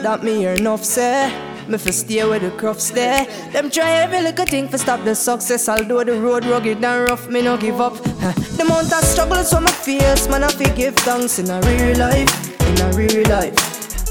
that 0.02 0.22
me 0.22 0.46
enough 0.46 0.84
say. 0.84 1.47
Me 1.68 1.76
fi 1.76 1.90
stay 1.90 2.24
where 2.24 2.38
the 2.38 2.50
crofts 2.52 2.90
there. 2.90 3.26
Them 3.52 3.70
try 3.70 3.90
every 3.90 4.22
little 4.22 4.46
thing 4.46 4.68
for 4.68 4.78
stop 4.78 5.04
the 5.04 5.14
success. 5.14 5.68
Although 5.68 6.02
the 6.02 6.18
road 6.18 6.46
rugged 6.46 6.82
and 6.82 7.08
rough, 7.08 7.28
me 7.28 7.42
no 7.42 7.58
give 7.58 7.78
up. 7.78 7.92
the 8.02 8.62
amount 8.64 8.90
of 8.90 9.04
struggles 9.04 9.52
from 9.52 9.64
my 9.64 9.70
face, 9.70 10.26
man 10.28 10.44
I 10.44 10.48
fi 10.48 10.64
give 10.74 10.96
thanks 10.96 11.38
in 11.38 11.50
a 11.50 11.60
real 11.68 11.98
life, 11.98 12.32
in 12.64 12.80
a 12.80 12.88
real 12.96 13.22
life. 13.28 13.52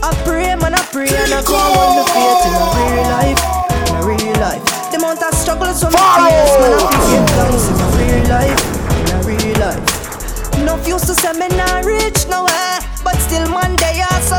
I 0.03 0.13
pray, 0.23 0.53
man 0.53 0.75
I 0.75 0.83
pray, 0.93 1.09
and 1.09 1.33
I 1.33 1.41
go 1.41 1.57
on 1.57 1.97
the 1.97 2.05
faith 2.13 2.45
in 2.45 2.53
a 2.61 2.67
real 2.77 3.05
life, 3.09 3.41
in 3.89 3.95
a 3.95 4.01
real 4.05 4.37
life. 4.37 4.63
The 4.91 4.97
amount 4.97 5.23
of 5.23 5.33
struggles 5.33 5.81
from 5.81 5.93
my 5.93 6.29
face, 6.29 6.53
man 6.61 6.77
I 6.77 6.85
fi 6.93 6.97
give 7.09 7.29
thanks 7.41 7.65
in 7.73 7.77
a 7.81 7.87
real 7.97 8.23
life, 8.37 8.61
in 9.01 9.07
a 9.15 9.19
real 9.25 9.57
life. 9.65 10.61
Enough 10.61 10.87
used 10.87 11.07
to 11.07 11.15
say 11.15 11.33
me 11.33 11.47
not 11.57 11.85
reach 11.85 12.21
nowhere, 12.29 12.77
but 13.03 13.17
still 13.17 13.49
I 13.49 13.86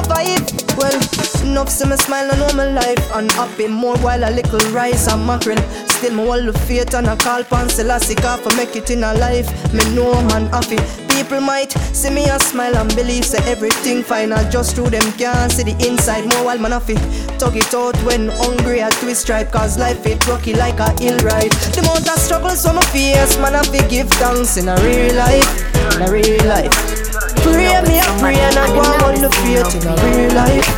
survive. 0.03 0.47
Well, 0.77 0.95
enough 1.43 1.69
see 1.69 1.87
me 1.89 1.97
smile 1.97 2.31
know 2.37 2.53
my 2.55 2.71
life 2.71 3.11
and 3.15 3.31
happy 3.33 3.67
more 3.67 3.97
while 3.99 4.23
a 4.23 4.31
little 4.31 4.61
rice 4.71 5.09
and 5.09 5.27
mackerel. 5.27 5.59
Still 5.89 6.15
me 6.15 6.25
hold 6.25 6.47
the 6.47 6.53
faith 6.67 6.95
and 6.95 7.09
I 7.09 7.17
call 7.17 7.43
pan 7.45 7.69
Selassie 7.69 8.15
for 8.15 8.55
make 8.57 8.77
it 8.77 8.91
in 8.91 9.03
a 9.03 9.15
life. 9.15 9.49
Me 9.73 9.83
know 9.95 10.15
man 10.29 10.47
happy. 10.47 10.79
People 11.09 11.41
might 11.41 11.73
see 11.93 12.11
me 12.11 12.29
and 12.29 12.41
smile 12.41 12.77
and 12.77 12.95
believe 12.95 13.25
say 13.25 13.43
everything 13.51 14.03
fine. 14.03 14.33
I 14.33 14.49
just 14.51 14.77
through 14.77 14.91
them 14.91 15.13
can't 15.19 15.51
see 15.51 15.65
the 15.65 15.77
inside 15.87 16.27
more 16.33 16.45
while 16.45 16.59
man 16.59 16.73
happy. 16.73 16.95
Talk 17.39 17.57
it 17.57 17.75
out 17.75 17.97
when 18.05 18.29
hungry 18.29 18.83
I 18.83 18.91
twist 18.91 19.23
stripe 19.23 19.51
cause 19.51 19.79
life 19.79 20.07
it 20.07 20.25
rocky 20.29 20.55
like 20.55 20.79
a 20.79 20.91
hill 21.01 21.19
ride. 21.19 21.53
The 21.75 21.81
amount 21.81 22.09
of 22.09 22.19
struggles 22.19 22.65
on 22.67 22.77
my 22.77 22.85
face 22.93 23.37
man 23.39 23.57
I 23.57 23.65
give 23.89 24.09
thanks 24.11 24.57
in 24.57 24.69
a 24.69 24.77
real 24.77 25.15
life, 25.17 25.97
in 25.97 26.03
a 26.03 26.13
real 26.13 26.45
life. 26.47 27.08
Pray 27.53 27.81
me 27.83 27.99
a 27.99 28.09
pray 28.21 28.37
and 28.37 28.59
I 28.59 28.67
go 28.69 28.83
on 29.07 29.15
the 29.21 29.31
faith 29.41 29.73
in 29.77 29.85
real 29.89 30.33
life. 30.37 30.69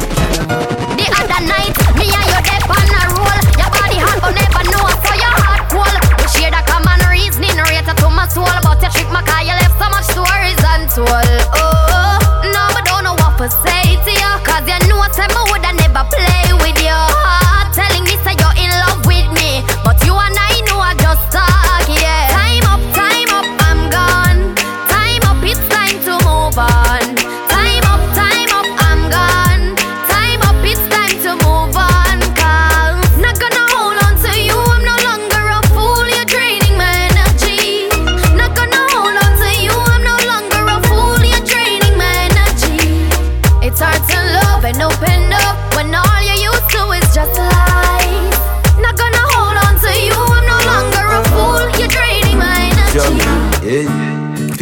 The 0.96 1.06
other 1.18 1.42
night, 1.42 1.74
me 1.98 2.06
and 2.08 2.26
you 2.30 2.40
dip 2.46 2.70
on 2.70 2.90
a 2.94 3.02
roll. 3.14 3.40
Your 3.58 3.70
body 3.74 3.98
hot, 3.98 4.18
but 4.22 4.32
never 4.38 4.64
know, 4.70 4.86
so 4.86 5.12
your 5.18 5.34
heart 5.42 5.66
cold. 5.68 5.98
We 6.20 6.26
share 6.30 6.52
the 6.54 6.62
common 6.66 7.00
reasoning, 7.10 7.58
rated 7.58 7.96
to 7.98 8.08
my 8.10 8.28
soul. 8.28 8.46
But 8.62 8.80
you 8.82 8.90
trick 8.94 9.10
my 9.10 9.22
car, 9.26 9.42
you 9.42 9.54
left 9.58 9.76
so 9.82 9.86
much 9.90 10.06
stories 10.14 10.60
untold. 10.62 11.42
Oh, 11.58 12.18
no, 12.54 12.62
but 12.70 12.86
don't 12.86 13.02
know 13.02 13.18
what 13.18 13.34
to 13.42 13.50
say 13.66 13.98
to 13.98 14.12
you. 14.14 14.32
Cause 14.46 14.64
you 14.64 14.78
know, 14.86 15.02
time 15.10 15.34
I 15.34 15.42
woulda 15.50 15.72
never 15.74 16.04
play 16.06 16.54
with 16.62 16.78
you. 16.78 17.49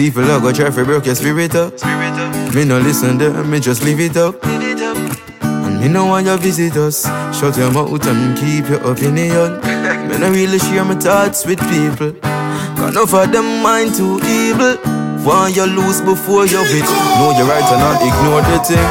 People 0.08 0.24
are 0.30 0.40
gonna 0.40 0.54
try 0.54 0.70
to 0.70 0.84
break 0.86 1.04
your 1.04 1.14
spirit 1.14 1.54
up. 1.54 1.78
Spirit 1.78 2.14
up. 2.14 2.54
Me 2.54 2.64
no 2.64 2.78
listen 2.78 3.18
to 3.18 3.44
me 3.44 3.60
just 3.60 3.84
leave 3.84 4.00
it 4.00 4.16
up. 4.16 4.36
It 4.42 4.80
up. 4.80 4.96
And 5.42 5.80
me 5.82 5.88
no 5.88 6.06
want 6.06 6.24
you 6.24 6.34
visit 6.38 6.78
us. 6.78 7.04
Shut 7.38 7.58
your 7.58 7.70
mouth 7.70 8.06
and 8.06 8.34
keep 8.38 8.70
your 8.70 8.80
opinion. 8.90 9.60
me 10.08 10.16
no 10.16 10.30
really 10.30 10.58
share 10.58 10.82
my 10.86 10.94
thoughts 10.94 11.44
with 11.44 11.60
people. 11.68 12.12
Cause 12.78 12.96
enough 12.96 13.12
of 13.12 13.30
them 13.32 13.62
mind 13.62 13.96
too 13.96 14.18
evil. 14.24 14.78
Want 15.28 15.54
you 15.54 15.66
lose 15.66 16.00
before 16.00 16.46
you 16.46 16.62
win. 16.72 16.88
Know 17.20 17.34
you're 17.36 17.46
right 17.46 17.68
and 17.68 17.80
not 17.84 18.00
ignore 18.00 18.40
the 18.48 18.64
thing. 18.64 18.88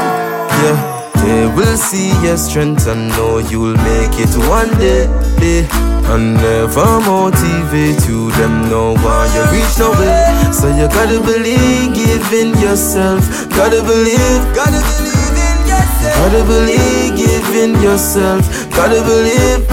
Yeah. 0.62 0.98
They 1.24 1.46
will 1.46 1.76
see 1.76 2.10
your 2.24 2.36
strength 2.36 2.86
and 2.86 3.08
know 3.08 3.38
you'll 3.38 3.74
make 3.74 4.14
it 4.22 4.30
one 4.46 4.70
day. 4.78 5.08
day. 5.40 5.87
And 6.10 6.34
never 6.34 7.00
motivate 7.04 8.00
you, 8.08 8.30
them 8.32 8.70
know 8.70 8.94
why 8.94 9.28
you 9.34 9.44
reach 9.52 9.78
nowhere. 9.78 10.52
So 10.52 10.68
you 10.68 10.88
gotta 10.88 11.20
believe 11.20 12.32
in 12.32 12.56
yourself. 12.58 13.20
Gotta 13.50 13.82
believe, 13.82 14.42
gotta 14.56 14.80
believe 14.88 15.36
in 15.36 15.58
yourself. 15.68 16.16
Gotta 16.16 16.44
believe 16.44 17.54
in 17.54 17.82
yourself. 17.82 18.42
Gotta 18.70 19.02
believe. 19.04 19.68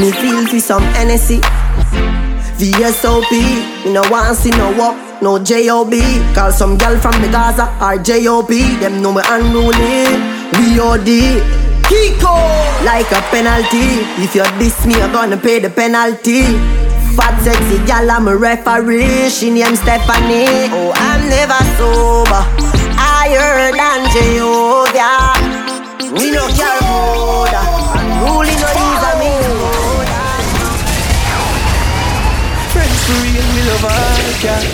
Me 0.00 0.10
feel 0.12 0.46
for 0.46 0.60
some 0.60 0.82
NSC. 0.94 1.40
VSOP. 2.56 3.30
Me 3.84 3.92
no 3.92 4.02
want 4.10 4.36
see 4.36 4.50
no 4.50 4.72
walk, 4.78 4.96
no 5.20 5.38
JOB. 5.38 5.92
Call 6.34 6.50
some 6.50 6.78
girl 6.78 6.98
from 6.98 7.20
the 7.20 7.28
Gaza 7.28 7.68
or 7.80 7.98
JOB. 7.98 8.80
Them 8.80 9.02
know 9.02 9.12
me 9.12 9.22
unruly. 9.26 10.16
We 10.56 10.80
OD. 10.80 11.57
Kiko 11.88 12.36
like 12.84 13.10
a 13.12 13.20
penalty. 13.32 14.04
If 14.20 14.34
you 14.34 14.44
diss 14.58 14.84
me, 14.84 14.94
you're 14.94 15.08
gonna 15.10 15.36
pay 15.36 15.58
the 15.58 15.70
penalty. 15.70 16.44
Fat 17.16 17.40
sexy 17.42 17.80
gal, 17.86 18.10
I'm 18.10 18.28
a 18.28 18.36
referee. 18.36 19.30
She 19.30 19.50
named 19.50 19.78
Stephanie. 19.78 20.68
Oh, 20.68 20.92
I'm 20.94 21.28
never 21.32 21.58
sober. 21.80 22.44
Higher 22.92 23.72
than 23.72 24.00
Jehovah. 24.12 25.32
We 26.12 26.30
no 26.30 26.44
care 26.52 26.76
border. 26.84 27.64
Ruling 28.20 28.60
no 28.60 28.68
ease 28.68 29.04
on 29.08 29.16
me. 29.18 29.32
Friends 32.72 33.00
for 33.08 33.16
real, 33.24 33.48
me 33.56 33.62
love 33.64 33.84
all 33.88 34.32
cat. 34.44 34.64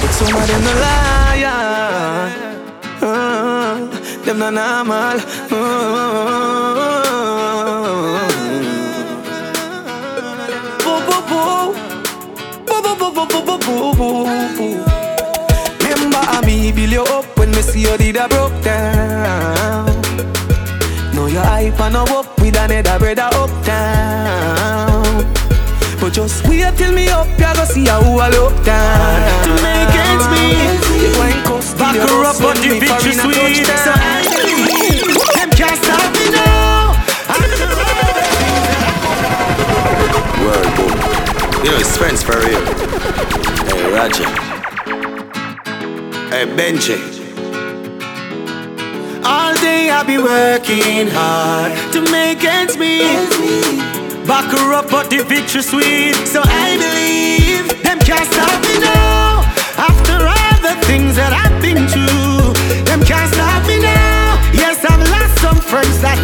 But 0.00 0.12
some 0.12 0.36
of 0.36 0.46
them 0.46 0.66
a 0.68 1.15
boo, 13.60 13.94
boo, 13.94 14.24
boo. 14.56 14.78
Remember 15.80 16.18
how 16.18 16.40
me 16.42 16.72
build 16.72 16.90
you 16.90 17.02
up 17.02 17.38
when 17.38 17.50
me 17.50 17.62
see 17.62 17.82
you 17.82 17.96
did 17.96 18.16
a 18.16 18.28
broke 18.28 18.60
down. 18.62 19.86
Know 21.14 21.26
your 21.26 21.42
hype 21.42 21.80
and 21.80 21.94
no 21.94 22.02
up 22.04 22.40
with 22.40 22.56
another 22.56 22.98
brother 22.98 23.30
uptown. 23.32 25.24
But 26.00 26.12
just 26.12 26.46
wait 26.48 26.76
till 26.76 26.92
me 26.92 27.08
up, 27.08 27.28
ya 27.38 27.54
go 27.54 27.64
see 27.64 27.86
how 27.86 28.00
I 28.00 28.28
look 28.30 28.64
down. 28.64 29.44
To 29.44 29.50
make 29.62 29.94
ends 29.94 30.26
meet, 30.30 31.02
you 31.02 31.16
Back 31.78 31.94
her 31.96 32.24
up 32.24 32.40
on 32.42 32.56
the 32.56 32.78
victory 32.80 33.12
sweet. 33.12 34.15
You 41.66 41.72
it's 41.74 41.96
friends 41.96 42.22
for 42.22 42.38
real. 42.46 42.62
Hey, 43.66 43.90
Roger. 43.90 44.22
Hey, 46.30 46.46
Benji. 46.54 46.94
All 49.24 49.52
day 49.56 49.90
I 49.90 50.04
be 50.06 50.18
working 50.18 51.08
hard 51.10 51.72
to 51.92 52.02
make 52.12 52.44
ends 52.44 52.78
meet. 52.78 53.10
Back 54.28 54.46
her 54.54 54.74
up 54.74 54.88
but 54.92 55.10
the 55.10 55.24
victory 55.24 55.62
sweet. 55.62 56.14
So 56.30 56.40
I 56.44 56.78
believe 56.78 57.66
them 57.82 57.98
can't 57.98 58.30
stop 58.30 58.62
me 58.62 58.78
now. 58.78 59.42
After 59.90 60.22
all 60.22 60.56
the 60.62 60.78
things 60.86 61.16
that 61.16 61.34
I've 61.34 61.58
been 61.60 61.82
through, 61.90 62.54
them 62.86 63.02
can't 63.02 63.26
stop 63.34 63.66
me 63.66 63.82
now. 63.82 64.38
Yes, 64.54 64.84
I've 64.84 65.02
lost 65.10 65.34
some 65.42 65.58
friends 65.58 66.00
that 66.00 66.15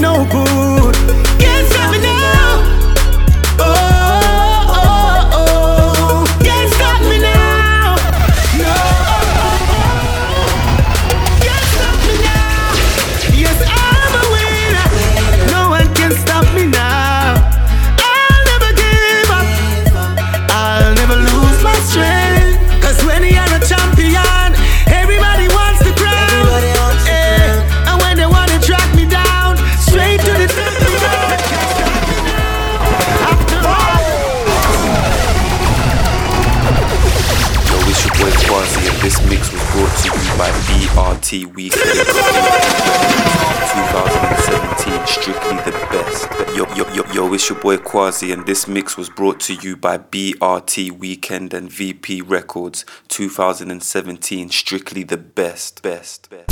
no 0.00 0.24
good. 0.30 0.87
Quasi, 48.08 48.32
and 48.32 48.46
this 48.46 48.66
mix 48.66 48.96
was 48.96 49.10
brought 49.10 49.38
to 49.40 49.52
you 49.52 49.76
by 49.76 49.98
BRT 49.98 50.92
Weekend 50.92 51.52
and 51.52 51.70
VP 51.70 52.22
Records 52.22 52.86
2017, 53.08 54.48
strictly 54.48 55.02
the 55.02 55.18
best, 55.18 55.82
best, 55.82 56.30
best. 56.30 56.48